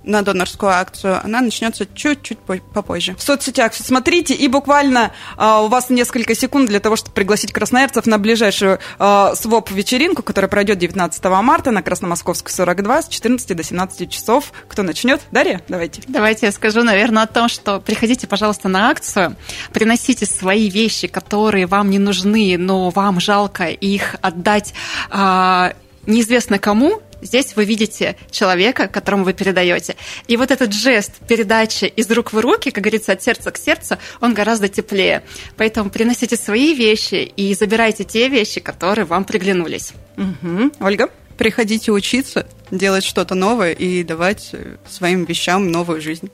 на 0.06 0.22
донорскую 0.22 0.70
акцию, 0.70 1.20
она 1.22 1.40
начнется 1.40 1.86
чуть-чуть 1.86 2.38
попозже. 2.38 3.14
В 3.16 3.22
соцсетях 3.22 3.74
смотрите, 3.74 4.34
и 4.34 4.48
буквально 4.48 5.12
а, 5.36 5.62
у 5.62 5.68
вас 5.68 5.90
несколько 5.90 6.34
секунд 6.34 6.68
для 6.68 6.80
того, 6.80 6.96
чтобы 6.96 7.14
пригласить 7.14 7.52
красноярцев 7.52 8.06
на 8.06 8.18
ближайшую 8.18 8.78
а, 8.98 9.34
СВОП-вечеринку, 9.34 10.22
которая 10.22 10.48
пройдет 10.48 10.78
19 10.78 11.24
марта 11.24 11.72
на 11.72 11.82
Красномосковской 11.82 12.52
42 12.52 13.02
с 13.02 13.08
14 13.08 13.56
до 13.56 13.62
17 13.62 14.10
часов. 14.10 14.52
Кто 14.68 14.82
начнет? 14.82 15.20
Дарья, 15.32 15.60
давайте. 15.68 16.02
Давайте 16.06 16.46
я 16.46 16.52
скажу, 16.52 16.82
наверное, 16.82 17.24
о 17.24 17.26
том, 17.26 17.48
что 17.48 17.80
приходите, 17.80 18.26
пожалуйста, 18.26 18.68
на 18.68 18.90
акцию, 18.90 19.36
приносите 19.72 20.24
свои 20.24 20.70
вещи, 20.70 21.08
которые 21.08 21.66
вам 21.66 21.90
не 21.90 21.98
нужны, 21.98 22.56
но 22.56 22.90
вам 22.90 23.20
жалко 23.20 23.66
их 23.66 24.14
отдать 24.22 24.72
а, 25.10 25.72
неизвестно 26.06 26.58
кому, 26.58 27.02
Здесь 27.22 27.56
вы 27.56 27.64
видите 27.64 28.16
человека, 28.30 28.88
которому 28.88 29.24
вы 29.24 29.32
передаете. 29.32 29.96
И 30.26 30.36
вот 30.36 30.50
этот 30.50 30.72
жест 30.72 31.12
передачи 31.26 31.84
из 31.84 32.10
рук 32.10 32.32
в 32.32 32.38
руки, 32.38 32.70
как 32.70 32.84
говорится, 32.84 33.12
от 33.12 33.22
сердца 33.22 33.50
к 33.50 33.58
сердцу, 33.58 33.98
он 34.20 34.34
гораздо 34.34 34.68
теплее. 34.68 35.22
Поэтому 35.56 35.90
приносите 35.90 36.36
свои 36.36 36.74
вещи 36.74 37.32
и 37.36 37.54
забирайте 37.54 38.04
те 38.04 38.28
вещи, 38.28 38.60
которые 38.60 39.04
вам 39.04 39.24
приглянулись. 39.24 39.92
Угу. 40.16 40.72
Ольга? 40.80 41.10
Приходите 41.36 41.92
учиться 41.92 42.46
делать 42.70 43.04
что-то 43.04 43.34
новое 43.34 43.72
и 43.72 44.02
давать 44.02 44.52
своим 44.88 45.24
вещам 45.24 45.70
новую 45.70 46.00
жизнь. 46.00 46.30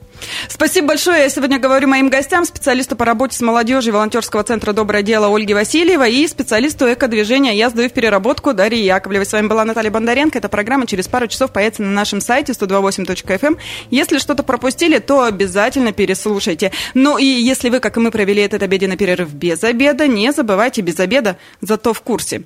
Спасибо 0.49 0.89
большое. 0.89 1.23
Я 1.23 1.29
сегодня 1.29 1.59
говорю 1.59 1.89
моим 1.89 2.09
гостям, 2.09 2.45
специалисту 2.45 2.97
по 2.97 3.05
работе 3.05 3.37
с 3.37 3.41
молодежью 3.41 3.93
волонтерского 3.93 4.43
центра 4.43 4.73
«Доброе 4.73 5.03
дело» 5.03 5.35
Ольге 5.35 5.55
Васильевой 5.55 6.15
и 6.15 6.27
специалисту 6.27 6.93
эко-движения 6.93 7.55
«Я 7.55 7.71
сдаю 7.71 7.89
в 7.89 7.93
переработку» 7.93 8.55
Дарье 8.55 8.85
Яковлевой. 8.85 9.27
С 9.27 9.33
вами 9.33 9.47
была 9.47 9.65
Наталья 9.65 9.91
Бондаренко. 9.91 10.39
Эта 10.39 10.49
программа 10.49 10.87
через 10.87 11.09
пару 11.09 11.27
часов 11.27 11.53
появится 11.53 11.83
на 11.83 11.91
нашем 11.91 12.21
сайте 12.21 12.53
128.fm. 12.53 13.39
Эм. 13.43 13.59
Если 13.91 14.19
что-то 14.19 14.43
пропустили, 14.43 14.99
то 14.99 15.25
обязательно 15.25 15.93
переслушайте. 15.93 16.73
Ну 16.95 17.19
и 17.19 17.25
если 17.25 17.69
вы, 17.69 17.81
как 17.81 17.97
и 17.97 18.01
мы, 18.01 18.11
провели 18.11 18.43
этот 18.43 18.63
обеденный 18.63 18.97
перерыв 18.97 19.33
без 19.33 19.63
обеда, 19.65 20.07
не 20.07 20.33
забывайте 20.33 20.83
без 20.83 20.99
обеда, 21.01 21.37
зато 21.61 21.93
в 21.93 22.01
курсе. 22.01 22.43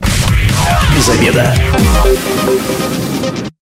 Без 0.96 1.08
обеда. 1.08 1.54